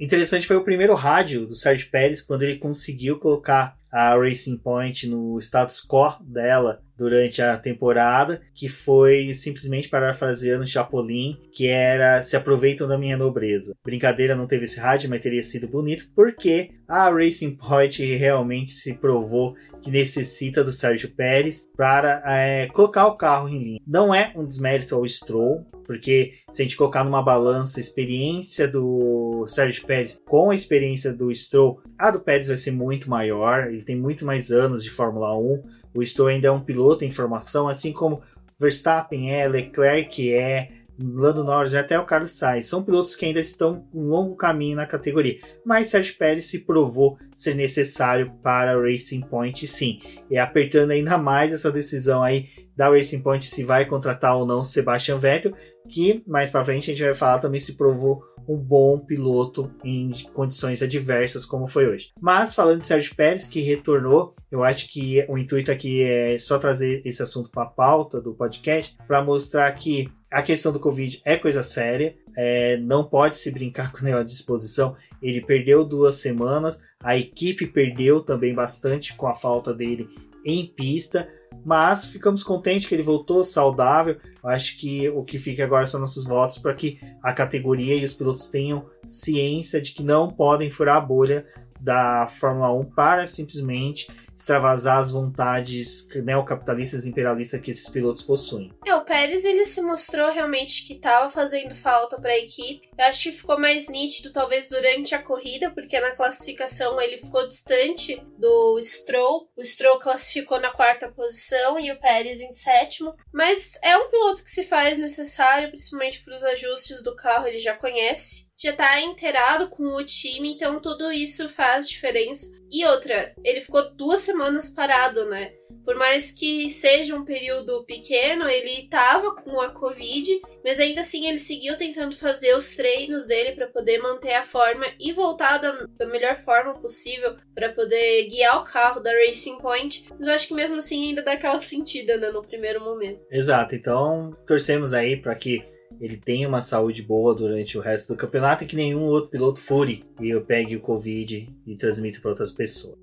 Interessante 0.02 0.48
foi 0.48 0.56
o 0.56 0.64
primeiro 0.64 0.96
rádio 0.96 1.46
do 1.46 1.54
Sérgio 1.54 1.88
Pérez 1.88 2.20
quando 2.20 2.42
ele 2.42 2.56
conseguiu 2.56 3.20
colocar 3.20 3.76
a 3.88 4.16
Racing 4.16 4.58
Point 4.58 5.06
no 5.06 5.38
status 5.38 5.80
quo 5.80 6.20
dela 6.24 6.82
durante 6.96 7.40
a 7.40 7.56
temporada, 7.56 8.40
que 8.52 8.68
foi 8.68 9.32
simplesmente 9.32 9.88
parafraseando 9.88 10.66
Chapolin, 10.66 11.38
que 11.52 11.68
era 11.68 12.20
se 12.22 12.34
aproveitam 12.34 12.88
da 12.88 12.98
minha 12.98 13.16
nobreza. 13.16 13.76
Brincadeira, 13.84 14.34
não 14.34 14.48
teve 14.48 14.64
esse 14.64 14.80
rádio, 14.80 15.08
mas 15.08 15.22
teria 15.22 15.42
sido 15.44 15.68
bonito, 15.68 16.10
porque 16.16 16.70
a 16.88 17.08
Racing 17.08 17.54
Point 17.54 18.02
realmente 18.16 18.72
se 18.72 18.94
provou 18.94 19.54
que 19.82 19.90
necessita 19.90 20.62
do 20.62 20.72
Sérgio 20.72 21.10
Pérez 21.10 21.68
para 21.76 22.22
é, 22.26 22.68
colocar 22.68 23.06
o 23.06 23.16
carro 23.16 23.48
em 23.48 23.58
linha. 23.58 23.80
Não 23.86 24.14
é 24.14 24.32
um 24.36 24.46
desmérito 24.46 24.94
ao 24.94 25.06
Stroll, 25.08 25.66
porque 25.84 26.34
se 26.50 26.62
a 26.62 26.64
gente 26.64 26.76
colocar 26.76 27.04
numa 27.04 27.22
balança 27.22 27.78
a 27.78 27.80
experiência 27.80 28.68
do 28.68 29.44
Sérgio 29.46 29.84
Pérez 29.84 30.20
com 30.26 30.50
a 30.50 30.54
experiência 30.54 31.12
do 31.12 31.34
Stroll, 31.34 31.82
a 31.98 32.10
do 32.10 32.20
Pérez 32.20 32.48
vai 32.48 32.56
ser 32.56 32.70
muito 32.70 33.10
maior, 33.10 33.66
ele 33.66 33.82
tem 33.82 33.96
muito 33.96 34.24
mais 34.24 34.50
anos 34.52 34.82
de 34.82 34.90
Fórmula 34.90 35.36
1 35.36 35.82
o 35.94 36.04
Stroll 36.04 36.28
ainda 36.28 36.48
é 36.48 36.50
um 36.50 36.60
piloto 36.60 37.04
em 37.04 37.10
formação, 37.10 37.68
assim 37.68 37.92
como 37.92 38.22
Verstappen 38.58 39.30
é, 39.30 39.46
Leclerc 39.46 40.32
é, 40.32 40.70
Lando 41.02 41.44
Norris 41.44 41.72
e 41.72 41.78
até 41.78 41.98
o 41.98 42.04
Carlos 42.04 42.32
Sainz. 42.32 42.66
São 42.66 42.82
pilotos 42.82 43.14
que 43.14 43.24
ainda 43.24 43.40
estão 43.40 43.86
um 43.92 44.08
longo 44.08 44.36
caminho 44.36 44.76
na 44.76 44.86
categoria. 44.86 45.38
Mas 45.64 45.88
Sérgio 45.88 46.16
Pérez 46.16 46.46
se 46.46 46.60
provou 46.60 47.18
ser 47.34 47.54
necessário 47.54 48.32
para 48.42 48.72
a 48.72 48.80
Racing 48.80 49.22
Point, 49.22 49.66
sim. 49.66 50.00
E 50.30 50.38
apertando 50.38 50.90
ainda 50.90 51.18
mais 51.18 51.52
essa 51.52 51.70
decisão 51.70 52.22
aí 52.22 52.48
da 52.76 52.88
Racing 52.88 53.22
Point 53.22 53.46
se 53.46 53.62
vai 53.62 53.84
contratar 53.84 54.36
ou 54.36 54.46
não 54.46 54.64
Sebastian 54.64 55.18
Vettel, 55.18 55.54
que 55.88 56.22
mais 56.26 56.50
para 56.50 56.64
frente 56.64 56.90
a 56.90 56.94
gente 56.94 57.04
vai 57.04 57.14
falar 57.14 57.38
também 57.38 57.60
se 57.60 57.76
provou 57.76 58.22
um 58.48 58.56
bom 58.56 58.98
piloto 58.98 59.70
em 59.84 60.10
condições 60.32 60.82
adversas 60.82 61.44
como 61.44 61.66
foi 61.66 61.86
hoje. 61.86 62.12
Mas 62.20 62.54
falando 62.54 62.80
de 62.80 62.86
Sérgio 62.86 63.14
Pérez 63.14 63.46
que 63.46 63.60
retornou, 63.60 64.34
eu 64.50 64.64
acho 64.64 64.88
que 64.88 65.24
o 65.28 65.38
intuito 65.38 65.70
aqui 65.70 66.02
é 66.02 66.38
só 66.38 66.58
trazer 66.58 67.02
esse 67.04 67.22
assunto 67.22 67.50
para 67.50 67.64
a 67.64 67.70
pauta 67.70 68.20
do 68.20 68.34
podcast 68.34 68.96
para 69.06 69.22
mostrar 69.22 69.70
que 69.72 70.08
a 70.32 70.42
questão 70.42 70.72
do 70.72 70.80
Covid 70.80 71.20
é 71.24 71.36
coisa 71.36 71.62
séria, 71.62 72.16
é, 72.34 72.78
não 72.78 73.04
pode 73.04 73.36
se 73.36 73.50
brincar 73.50 73.92
com 73.94 74.06
a 74.06 74.22
disposição. 74.22 74.96
Ele 75.20 75.40
perdeu 75.40 75.84
duas 75.84 76.16
semanas, 76.16 76.82
a 77.00 77.16
equipe 77.16 77.66
perdeu 77.66 78.20
também 78.20 78.54
bastante 78.54 79.14
com 79.14 79.26
a 79.28 79.34
falta 79.34 79.72
dele 79.72 80.08
em 80.44 80.66
pista. 80.66 81.28
Mas 81.64 82.06
ficamos 82.06 82.42
contentes 82.42 82.88
que 82.88 82.94
ele 82.94 83.02
voltou 83.02 83.44
saudável. 83.44 84.16
Acho 84.42 84.78
que 84.78 85.08
o 85.10 85.22
que 85.22 85.38
fica 85.38 85.62
agora 85.62 85.86
são 85.86 86.00
nossos 86.00 86.24
votos 86.24 86.58
para 86.58 86.74
que 86.74 86.98
a 87.22 87.32
categoria 87.32 87.94
e 87.94 88.04
os 88.04 88.14
pilotos 88.14 88.48
tenham 88.48 88.86
ciência 89.06 89.80
de 89.80 89.92
que 89.92 90.02
não 90.02 90.30
podem 90.30 90.70
furar 90.70 90.96
a 90.96 91.00
bolha 91.00 91.46
da 91.78 92.26
Fórmula 92.26 92.72
1 92.72 92.84
para 92.86 93.26
simplesmente 93.26 94.08
extravasar 94.42 94.98
as 94.98 95.10
vontades 95.10 96.08
neocapitalistas 96.16 97.06
imperialistas 97.06 97.60
que 97.60 97.70
esses 97.70 97.88
pilotos 97.88 98.22
possuem. 98.22 98.72
É, 98.84 98.94
o 98.94 99.04
Pérez 99.04 99.44
ele 99.44 99.64
se 99.64 99.80
mostrou 99.80 100.30
realmente 100.30 100.84
que 100.84 100.94
estava 100.94 101.30
fazendo 101.30 101.74
falta 101.74 102.20
para 102.20 102.32
a 102.32 102.38
equipe. 102.38 102.90
Eu 102.98 103.04
acho 103.06 103.22
que 103.22 103.32
ficou 103.32 103.58
mais 103.58 103.88
nítido 103.88 104.32
talvez 104.32 104.68
durante 104.68 105.14
a 105.14 105.22
corrida, 105.22 105.70
porque 105.70 105.98
na 106.00 106.10
classificação 106.10 107.00
ele 107.00 107.18
ficou 107.18 107.46
distante 107.46 108.20
do 108.36 108.80
Stroll. 108.82 109.48
O 109.56 109.64
Stroll 109.64 109.98
classificou 110.00 110.60
na 110.60 110.70
quarta 110.70 111.08
posição 111.08 111.78
e 111.78 111.90
o 111.92 111.98
Pérez 111.98 112.40
em 112.40 112.52
sétimo. 112.52 113.14
Mas 113.32 113.78
é 113.82 113.96
um 113.96 114.10
piloto 114.10 114.42
que 114.42 114.50
se 114.50 114.64
faz 114.64 114.98
necessário, 114.98 115.70
principalmente 115.70 116.22
para 116.22 116.34
os 116.34 116.42
ajustes 116.42 117.02
do 117.02 117.14
carro, 117.14 117.46
ele 117.46 117.58
já 117.58 117.74
conhece 117.74 118.51
já 118.62 118.70
está 118.70 119.00
inteirado 119.00 119.68
com 119.68 119.82
o 119.94 120.04
time, 120.04 120.52
então 120.52 120.80
tudo 120.80 121.10
isso 121.10 121.48
faz 121.48 121.88
diferença. 121.88 122.46
E 122.70 122.86
outra, 122.86 123.34
ele 123.44 123.60
ficou 123.60 123.94
duas 123.94 124.20
semanas 124.20 124.70
parado, 124.70 125.26
né? 125.26 125.52
Por 125.84 125.96
mais 125.96 126.30
que 126.30 126.70
seja 126.70 127.16
um 127.16 127.24
período 127.24 127.84
pequeno, 127.84 128.48
ele 128.48 128.84
estava 128.84 129.34
com 129.34 129.60
a 129.60 129.70
Covid, 129.70 130.40
mas 130.64 130.78
ainda 130.78 131.00
assim 131.00 131.28
ele 131.28 131.40
seguiu 131.40 131.76
tentando 131.76 132.16
fazer 132.16 132.56
os 132.56 132.76
treinos 132.76 133.26
dele 133.26 133.52
para 133.52 133.66
poder 133.66 133.98
manter 133.98 134.34
a 134.34 134.44
forma 134.44 134.86
e 134.98 135.12
voltar 135.12 135.58
da, 135.58 135.72
da 135.98 136.06
melhor 136.06 136.36
forma 136.36 136.78
possível 136.78 137.34
para 137.52 137.72
poder 137.72 138.28
guiar 138.28 138.60
o 138.60 138.64
carro 138.64 139.00
da 139.00 139.10
Racing 139.10 139.58
Point. 139.58 140.06
Mas 140.16 140.28
eu 140.28 140.34
acho 140.34 140.46
que 140.46 140.54
mesmo 140.54 140.76
assim 140.76 141.08
ainda 141.08 141.22
dá 141.22 141.32
aquela 141.32 141.60
sentida 141.60 142.16
né, 142.16 142.30
no 142.30 142.42
primeiro 142.42 142.80
momento. 142.80 143.26
Exato, 143.28 143.74
então 143.74 144.30
torcemos 144.46 144.94
aí 144.94 145.16
para 145.16 145.34
que 145.34 145.71
ele 146.02 146.16
tenha 146.16 146.48
uma 146.48 146.60
saúde 146.60 147.00
boa 147.00 147.32
durante 147.32 147.78
o 147.78 147.80
resto 147.80 148.08
do 148.12 148.18
campeonato 148.18 148.64
e 148.64 148.66
que 148.66 148.74
nenhum 148.74 149.02
outro 149.04 149.30
piloto 149.30 149.60
fure 149.60 150.04
e 150.20 150.30
eu 150.30 150.44
pegue 150.44 150.74
o 150.74 150.80
Covid 150.80 151.48
e 151.64 151.76
transmita 151.76 152.18
para 152.20 152.30
outras 152.30 152.50
pessoas. 152.50 152.98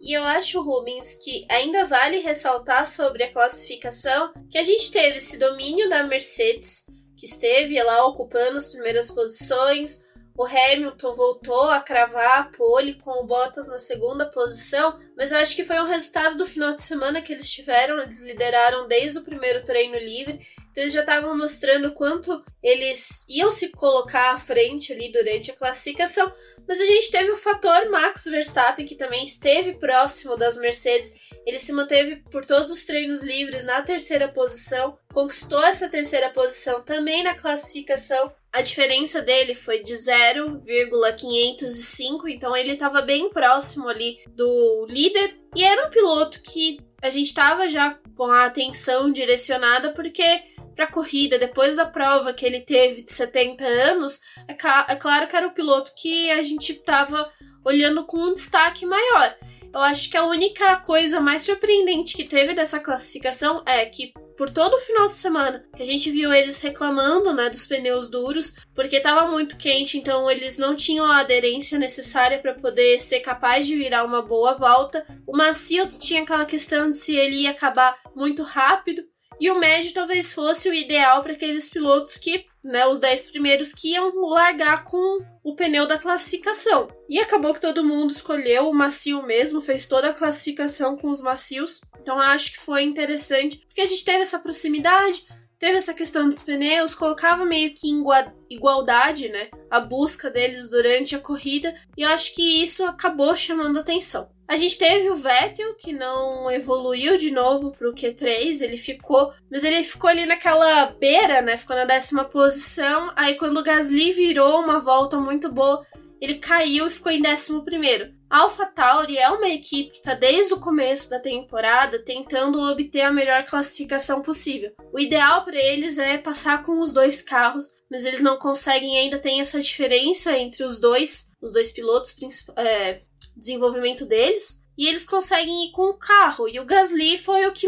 E 0.00 0.12
eu 0.12 0.24
acho, 0.24 0.60
Rubens, 0.60 1.14
que 1.14 1.46
ainda 1.48 1.84
vale 1.84 2.18
ressaltar 2.18 2.84
sobre 2.84 3.22
a 3.22 3.32
classificação 3.32 4.32
que 4.50 4.58
a 4.58 4.64
gente 4.64 4.90
teve 4.90 5.18
esse 5.18 5.38
domínio 5.38 5.88
da 5.88 6.02
Mercedes, 6.02 6.84
que 7.16 7.26
esteve 7.26 7.80
lá 7.80 8.04
ocupando 8.06 8.56
as 8.56 8.68
primeiras 8.68 9.08
posições, 9.08 10.02
o 10.40 10.44
Hamilton 10.46 11.14
voltou 11.14 11.68
a 11.68 11.80
cravar 11.80 12.38
a 12.38 12.44
pole 12.44 12.94
com 12.94 13.10
o 13.10 13.26
Bottas 13.26 13.68
na 13.68 13.78
segunda 13.78 14.24
posição, 14.24 14.98
mas 15.14 15.32
eu 15.32 15.38
acho 15.38 15.54
que 15.54 15.64
foi 15.64 15.78
um 15.78 15.86
resultado 15.86 16.38
do 16.38 16.46
final 16.46 16.74
de 16.74 16.82
semana 16.82 17.20
que 17.20 17.30
eles 17.30 17.52
tiveram. 17.52 18.00
Eles 18.00 18.20
lideraram 18.20 18.88
desde 18.88 19.18
o 19.18 19.22
primeiro 19.22 19.62
treino 19.66 19.98
livre, 19.98 20.40
então 20.70 20.82
eles 20.82 20.92
já 20.92 21.00
estavam 21.00 21.36
mostrando 21.36 21.92
quanto 21.92 22.42
eles 22.62 23.24
iam 23.28 23.50
se 23.50 23.70
colocar 23.70 24.34
à 24.34 24.38
frente 24.38 24.92
ali 24.92 25.12
durante 25.12 25.50
a 25.50 25.56
classificação. 25.56 26.32
Mas 26.68 26.80
a 26.80 26.84
gente 26.84 27.10
teve 27.10 27.30
o 27.30 27.36
fator 27.36 27.90
Max 27.90 28.24
Verstappen, 28.24 28.86
que 28.86 28.94
também 28.94 29.24
esteve 29.24 29.74
próximo 29.74 30.36
das 30.36 30.56
Mercedes 30.56 31.12
ele 31.46 31.58
se 31.58 31.72
manteve 31.72 32.16
por 32.30 32.44
todos 32.44 32.70
os 32.70 32.84
treinos 32.84 33.22
livres 33.22 33.64
na 33.64 33.80
terceira 33.82 34.28
posição, 34.28 34.98
conquistou 35.12 35.64
essa 35.64 35.88
terceira 35.88 36.30
posição 36.30 36.82
também 36.82 37.24
na 37.24 37.34
classificação. 37.34 38.32
A 38.52 38.62
diferença 38.62 39.22
dele 39.22 39.54
foi 39.54 39.80
de 39.82 39.96
0,505, 39.96 42.28
então 42.28 42.56
ele 42.56 42.72
estava 42.72 43.00
bem 43.00 43.30
próximo 43.30 43.88
ali 43.88 44.18
do 44.28 44.86
líder. 44.88 45.38
E 45.56 45.64
era 45.64 45.86
um 45.86 45.90
piloto 45.90 46.42
que 46.42 46.78
a 47.02 47.10
gente 47.10 47.26
estava 47.26 47.68
já 47.68 47.98
com 48.16 48.30
a 48.30 48.46
atenção 48.46 49.10
direcionada, 49.10 49.92
porque 49.92 50.42
para 50.74 50.84
a 50.84 50.92
corrida, 50.92 51.38
depois 51.38 51.76
da 51.76 51.84
prova 51.84 52.32
que 52.32 52.44
ele 52.46 52.60
teve 52.60 53.02
de 53.02 53.12
70 53.12 53.64
anos, 53.64 54.20
é, 54.48 54.52
é 54.52 54.96
claro 54.96 55.28
que 55.28 55.36
era 55.36 55.46
o 55.46 55.52
piloto 55.52 55.92
que 55.96 56.30
a 56.30 56.42
gente 56.42 56.72
estava 56.72 57.30
olhando 57.64 58.04
com 58.04 58.18
um 58.18 58.34
destaque 58.34 58.86
maior. 58.86 59.36
Eu 59.72 59.80
acho 59.80 60.10
que 60.10 60.16
a 60.16 60.24
única 60.24 60.76
coisa 60.76 61.20
mais 61.20 61.42
surpreendente 61.42 62.16
que 62.16 62.24
teve 62.24 62.54
dessa 62.54 62.80
classificação 62.80 63.62
é 63.64 63.86
que 63.86 64.12
por 64.36 64.50
todo 64.50 64.74
o 64.74 64.80
final 64.80 65.06
de 65.06 65.14
semana 65.14 65.62
que 65.76 65.82
a 65.82 65.86
gente 65.86 66.10
viu 66.10 66.32
eles 66.32 66.60
reclamando, 66.60 67.32
né, 67.34 67.50
dos 67.50 67.66
pneus 67.66 68.10
duros, 68.10 68.54
porque 68.74 68.96
estava 68.96 69.30
muito 69.30 69.56
quente, 69.56 69.98
então 69.98 70.30
eles 70.30 70.58
não 70.58 70.74
tinham 70.74 71.04
a 71.04 71.18
aderência 71.18 71.78
necessária 71.78 72.38
para 72.38 72.54
poder 72.54 73.00
ser 73.00 73.20
capaz 73.20 73.66
de 73.66 73.76
virar 73.76 74.04
uma 74.04 74.22
boa 74.22 74.54
volta. 74.54 75.06
O 75.26 75.36
macio 75.36 75.86
tinha 75.86 76.22
aquela 76.22 76.46
questão 76.46 76.90
de 76.90 76.96
se 76.96 77.14
ele 77.14 77.42
ia 77.42 77.50
acabar 77.50 77.96
muito 78.16 78.42
rápido, 78.42 79.02
e 79.38 79.50
o 79.50 79.58
médio 79.58 79.94
talvez 79.94 80.32
fosse 80.32 80.68
o 80.68 80.74
ideal 80.74 81.22
para 81.22 81.32
aqueles 81.32 81.70
pilotos 81.70 82.18
que 82.18 82.44
né, 82.62 82.86
os 82.86 82.98
10 82.98 83.30
primeiros 83.30 83.72
que 83.72 83.92
iam 83.92 84.12
largar 84.28 84.84
com 84.84 85.24
o 85.42 85.54
pneu 85.54 85.86
da 85.86 85.98
classificação. 85.98 86.88
E 87.08 87.18
acabou 87.18 87.54
que 87.54 87.60
todo 87.60 87.84
mundo 87.84 88.10
escolheu 88.10 88.68
o 88.68 88.74
macio 88.74 89.22
mesmo, 89.22 89.60
fez 89.60 89.86
toda 89.86 90.10
a 90.10 90.14
classificação 90.14 90.96
com 90.96 91.08
os 91.08 91.20
macios. 91.20 91.80
Então 92.00 92.18
acho 92.18 92.52
que 92.52 92.60
foi 92.60 92.82
interessante, 92.82 93.58
porque 93.66 93.80
a 93.80 93.86
gente 93.86 94.04
teve 94.04 94.22
essa 94.22 94.38
proximidade, 94.38 95.24
teve 95.58 95.76
essa 95.76 95.94
questão 95.94 96.28
dos 96.28 96.42
pneus, 96.42 96.94
colocava 96.94 97.44
meio 97.44 97.74
que 97.74 97.88
em 97.88 98.02
igualdade, 98.48 99.28
né, 99.28 99.48
a 99.70 99.78
busca 99.78 100.30
deles 100.30 100.68
durante 100.68 101.14
a 101.14 101.20
corrida, 101.20 101.74
e 101.96 102.02
eu 102.02 102.08
acho 102.08 102.34
que 102.34 102.62
isso 102.62 102.84
acabou 102.84 103.36
chamando 103.36 103.78
atenção. 103.78 104.30
A 104.50 104.56
gente 104.56 104.76
teve 104.76 105.08
o 105.08 105.14
Vettel, 105.14 105.76
que 105.76 105.92
não 105.92 106.50
evoluiu 106.50 107.16
de 107.16 107.30
novo 107.30 107.70
pro 107.70 107.94
Q3, 107.94 108.62
ele 108.62 108.76
ficou, 108.76 109.32
mas 109.48 109.62
ele 109.62 109.84
ficou 109.84 110.10
ali 110.10 110.26
naquela 110.26 110.86
beira, 110.86 111.40
né? 111.40 111.56
Ficou 111.56 111.76
na 111.76 111.84
décima 111.84 112.24
posição. 112.24 113.12
Aí 113.14 113.36
quando 113.36 113.58
o 113.58 113.62
Gasly 113.62 114.10
virou 114.10 114.58
uma 114.58 114.80
volta 114.80 115.16
muito 115.18 115.52
boa, 115.52 115.86
ele 116.20 116.34
caiu 116.34 116.88
e 116.88 116.90
ficou 116.90 117.12
em 117.12 117.22
décimo 117.22 117.64
primeiro. 117.64 118.12
A 118.28 118.38
AlphaTauri 118.40 119.18
é 119.18 119.28
uma 119.30 119.48
equipe 119.48 119.90
que 119.90 119.98
está 119.98 120.14
desde 120.14 120.52
o 120.52 120.58
começo 120.58 121.08
da 121.08 121.20
temporada 121.20 122.04
tentando 122.04 122.60
obter 122.60 123.02
a 123.02 123.12
melhor 123.12 123.44
classificação 123.44 124.20
possível. 124.20 124.72
O 124.92 124.98
ideal 124.98 125.44
para 125.44 125.58
eles 125.58 125.96
é 125.96 126.18
passar 126.18 126.64
com 126.64 126.80
os 126.80 126.92
dois 126.92 127.22
carros, 127.22 127.66
mas 127.88 128.04
eles 128.04 128.20
não 128.20 128.36
conseguem 128.36 128.98
ainda 128.98 129.20
tem 129.20 129.40
essa 129.40 129.60
diferença 129.60 130.36
entre 130.36 130.64
os 130.64 130.80
dois, 130.80 131.30
os 131.40 131.52
dois 131.52 131.70
pilotos 131.70 132.16
é, 132.56 133.02
desenvolvimento 133.36 134.06
deles. 134.06 134.60
e 134.80 134.88
eles 134.88 135.04
conseguem 135.04 135.66
ir 135.66 135.72
com 135.72 135.90
o 135.90 135.98
carro. 135.98 136.48
E 136.48 136.58
o 136.58 136.64
Gasly 136.64 137.18
foi 137.18 137.46
o 137.46 137.52
que 137.52 137.66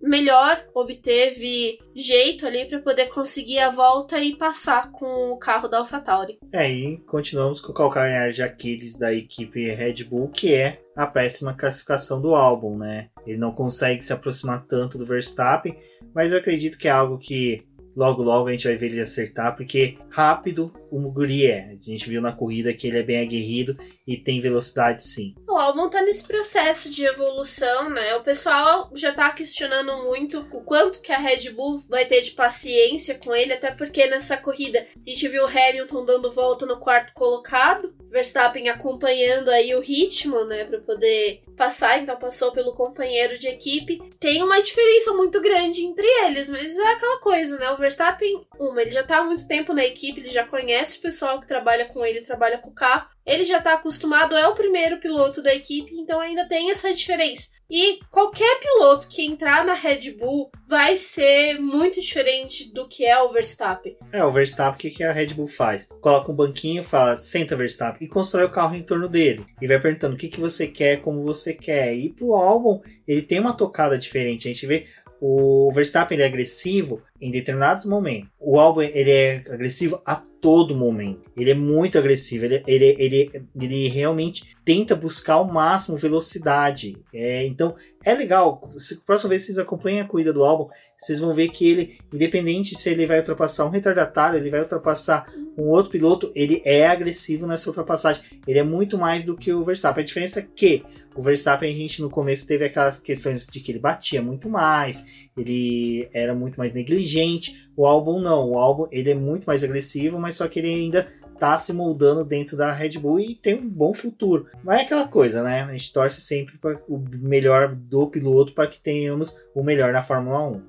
melhor 0.00 0.64
obteve 0.72 1.76
jeito 1.92 2.46
ali 2.46 2.66
para 2.66 2.78
poder 2.78 3.06
conseguir 3.06 3.58
a 3.58 3.68
volta 3.68 4.16
e 4.20 4.36
passar 4.36 4.92
com 4.92 5.32
o 5.32 5.36
carro 5.36 5.66
da 5.66 5.78
AlphaTauri. 5.78 6.38
É, 6.52 6.70
e 6.70 6.98
continuamos 6.98 7.60
com 7.60 7.72
o 7.72 7.74
calcanhar 7.74 8.30
de 8.30 8.44
Aquiles 8.44 8.96
da 8.96 9.12
equipe 9.12 9.74
Red 9.74 10.04
Bull, 10.04 10.28
que 10.28 10.54
é 10.54 10.80
a 10.96 11.04
péssima 11.04 11.52
classificação 11.52 12.22
do 12.22 12.32
álbum, 12.32 12.78
né? 12.78 13.08
Ele 13.26 13.38
não 13.38 13.50
consegue 13.50 14.00
se 14.00 14.12
aproximar 14.12 14.64
tanto 14.68 14.96
do 14.96 15.04
Verstappen, 15.04 15.76
mas 16.14 16.30
eu 16.30 16.38
acredito 16.38 16.78
que 16.78 16.86
é 16.86 16.92
algo 16.92 17.18
que 17.18 17.66
logo 17.96 18.22
logo 18.22 18.46
a 18.46 18.52
gente 18.52 18.68
vai 18.68 18.76
ver 18.76 18.92
ele 18.92 19.00
acertar, 19.00 19.56
porque 19.56 19.98
rápido 20.10 20.72
o 20.92 21.00
Muguri 21.00 21.46
é. 21.46 21.70
A 21.80 21.90
gente 21.90 22.06
viu 22.06 22.20
na 22.20 22.32
corrida 22.32 22.74
que 22.74 22.86
ele 22.86 22.98
é 22.98 23.02
bem 23.02 23.20
aguerrido 23.20 23.78
e 24.06 24.14
tem 24.14 24.40
velocidade 24.40 25.02
sim. 25.02 25.34
O 25.48 25.56
álbum 25.56 25.88
tá 25.88 26.02
nesse 26.02 26.22
processo 26.22 26.90
de 26.90 27.06
evolução, 27.06 27.88
né? 27.88 28.14
O 28.16 28.22
pessoal 28.22 28.90
já 28.94 29.14
tá 29.14 29.30
questionando 29.30 30.04
muito 30.04 30.46
o 30.52 30.60
quanto 30.60 31.00
que 31.00 31.10
a 31.10 31.16
Red 31.16 31.50
Bull 31.50 31.82
vai 31.88 32.04
ter 32.04 32.20
de 32.20 32.32
paciência 32.32 33.14
com 33.14 33.34
ele, 33.34 33.54
até 33.54 33.70
porque 33.70 34.06
nessa 34.06 34.36
corrida 34.36 34.86
a 34.94 35.10
gente 35.10 35.28
viu 35.28 35.44
o 35.44 35.48
Hamilton 35.48 36.04
dando 36.04 36.30
volta 36.30 36.66
no 36.66 36.78
quarto 36.78 37.14
colocado, 37.14 37.94
Verstappen 38.10 38.68
acompanhando 38.68 39.48
aí 39.48 39.74
o 39.74 39.80
ritmo, 39.80 40.44
né, 40.44 40.64
para 40.64 40.78
poder 40.78 41.42
passar, 41.56 42.02
então 42.02 42.16
passou 42.16 42.52
pelo 42.52 42.74
companheiro 42.74 43.38
de 43.38 43.48
equipe. 43.48 44.02
Tem 44.20 44.42
uma 44.42 44.60
diferença 44.60 45.12
muito 45.14 45.40
grande 45.40 45.82
entre 45.82 46.06
eles, 46.26 46.50
mas 46.50 46.78
é 46.78 46.92
aquela 46.92 47.18
coisa, 47.18 47.58
né? 47.58 47.70
O 47.70 47.78
Verstappen, 47.78 48.42
uma, 48.58 48.82
ele 48.82 48.90
já 48.90 49.02
tá 49.02 49.18
há 49.18 49.24
muito 49.24 49.48
tempo 49.48 49.72
na 49.72 49.84
equipe, 49.84 50.20
ele 50.20 50.28
já 50.28 50.44
conhece 50.44 50.81
o 50.84 51.00
pessoal 51.00 51.40
que 51.40 51.46
trabalha 51.46 51.86
com 51.86 52.04
ele, 52.04 52.20
trabalha 52.22 52.58
com 52.58 52.70
o 52.70 52.74
carro. 52.74 53.08
Ele 53.24 53.44
já 53.44 53.60
tá 53.60 53.74
acostumado, 53.74 54.36
é 54.36 54.46
o 54.48 54.54
primeiro 54.54 54.98
piloto 54.98 55.42
da 55.42 55.54
equipe, 55.54 55.94
então 55.94 56.18
ainda 56.18 56.46
tem 56.48 56.70
essa 56.70 56.92
diferença. 56.92 57.48
E 57.70 58.00
qualquer 58.10 58.60
piloto 58.60 59.08
que 59.08 59.24
entrar 59.24 59.64
na 59.64 59.72
Red 59.72 60.10
Bull 60.18 60.50
vai 60.68 60.96
ser 60.96 61.58
muito 61.58 62.00
diferente 62.00 62.70
do 62.72 62.86
que 62.86 63.06
é 63.06 63.18
o 63.22 63.32
Verstappen. 63.32 63.96
É, 64.12 64.22
o 64.24 64.30
Verstappen, 64.30 64.90
o 64.90 64.94
que, 64.94 65.02
a 65.02 65.12
Red 65.12 65.28
Bull 65.28 65.46
faz? 65.46 65.86
Coloca 66.00 66.30
um 66.30 66.34
banquinho, 66.34 66.82
fala, 66.82 67.16
senta 67.16 67.56
Verstappen, 67.56 68.06
e 68.06 68.10
constrói 68.10 68.44
o 68.44 68.50
carro 68.50 68.74
em 68.74 68.82
torno 68.82 69.08
dele. 69.08 69.46
E 69.60 69.66
vai 69.66 69.80
perguntando 69.80 70.16
o 70.16 70.18
que, 70.18 70.28
que 70.28 70.40
você 70.40 70.66
quer, 70.66 71.00
como 71.00 71.22
você 71.22 71.54
quer. 71.54 71.94
E 71.94 72.10
pro 72.10 72.34
álbum, 72.34 72.80
ele 73.08 73.22
tem 73.22 73.40
uma 73.40 73.56
tocada 73.56 73.96
diferente. 73.96 74.48
A 74.48 74.52
gente 74.52 74.66
vê 74.66 74.86
o 75.24 75.70
Verstappen 75.72 76.16
ele 76.16 76.24
é 76.24 76.26
agressivo 76.26 77.00
em 77.20 77.30
determinados 77.30 77.84
momentos. 77.84 78.28
O 78.40 78.58
álbum 78.58 78.82
ele 78.82 79.10
é 79.10 79.44
agressivo 79.48 80.02
a 80.04 80.20
todo 80.42 80.74
momento. 80.74 81.30
Ele 81.36 81.52
é 81.52 81.54
muito 81.54 81.96
agressivo. 81.96 82.44
Ele, 82.44 82.64
ele, 82.66 82.96
ele, 82.98 83.44
ele 83.54 83.88
realmente 83.88 84.56
tenta 84.64 84.96
buscar 84.96 85.34
ao 85.34 85.46
máximo 85.46 85.96
velocidade. 85.96 86.96
É, 87.14 87.46
então 87.46 87.76
é 88.04 88.12
legal. 88.12 88.68
Se, 88.76 88.96
próxima 89.02 89.30
vez 89.30 89.44
vocês 89.44 89.56
acompanhem 89.56 90.00
a 90.00 90.04
corrida 90.04 90.32
do 90.32 90.42
álbum, 90.42 90.68
vocês 90.98 91.20
vão 91.20 91.32
ver 91.32 91.48
que 91.48 91.68
ele, 91.68 91.98
independente 92.12 92.74
se 92.74 92.90
ele 92.90 93.06
vai 93.06 93.20
ultrapassar 93.20 93.64
um 93.66 93.70
retardatário, 93.70 94.36
ele 94.36 94.50
vai 94.50 94.60
ultrapassar 94.60 95.32
um 95.56 95.68
outro 95.68 95.92
piloto, 95.92 96.32
ele 96.34 96.60
é 96.64 96.88
agressivo 96.88 97.46
nessa 97.46 97.68
ultrapassagem. 97.70 98.22
Ele 98.44 98.58
é 98.58 98.64
muito 98.64 98.98
mais 98.98 99.24
do 99.24 99.36
que 99.36 99.52
o 99.52 99.62
Verstappen. 99.62 100.02
A 100.02 100.06
diferença 100.06 100.40
é 100.40 100.46
que 100.54 100.84
o 101.14 101.22
Verstappen, 101.22 101.72
a 101.72 101.76
gente 101.76 102.00
no 102.00 102.10
começo 102.10 102.46
teve 102.46 102.64
aquelas 102.64 102.98
questões 102.98 103.46
de 103.46 103.60
que 103.60 103.72
ele 103.72 103.78
batia 103.78 104.22
muito 104.22 104.48
mais, 104.48 105.04
ele 105.36 106.08
era 106.12 106.34
muito 106.34 106.56
mais 106.56 106.72
negligente. 106.72 107.68
O 107.76 107.86
álbum 107.86 108.20
não, 108.20 108.50
o 108.50 108.58
álbum 108.58 108.86
ele 108.90 109.10
é 109.10 109.14
muito 109.14 109.44
mais 109.44 109.62
agressivo, 109.64 110.18
mas 110.18 110.36
só 110.36 110.48
que 110.48 110.58
ele 110.58 110.68
ainda 110.68 111.06
tá 111.38 111.58
se 111.58 111.72
moldando 111.72 112.24
dentro 112.24 112.56
da 112.56 112.72
Red 112.72 112.98
Bull 113.00 113.18
e 113.18 113.34
tem 113.34 113.54
um 113.54 113.68
bom 113.68 113.92
futuro. 113.92 114.46
Mas 114.62 114.80
é 114.80 114.82
aquela 114.82 115.08
coisa, 115.08 115.42
né? 115.42 115.62
A 115.62 115.72
gente 115.72 115.92
torce 115.92 116.20
sempre 116.20 116.56
para 116.56 116.78
o 116.88 117.04
melhor 117.10 117.74
do 117.74 118.06
piloto 118.06 118.52
para 118.52 118.68
que 118.68 118.80
tenhamos 118.80 119.36
o 119.54 119.62
melhor 119.62 119.92
na 119.92 120.00
Fórmula 120.00 120.48
1. 120.48 120.62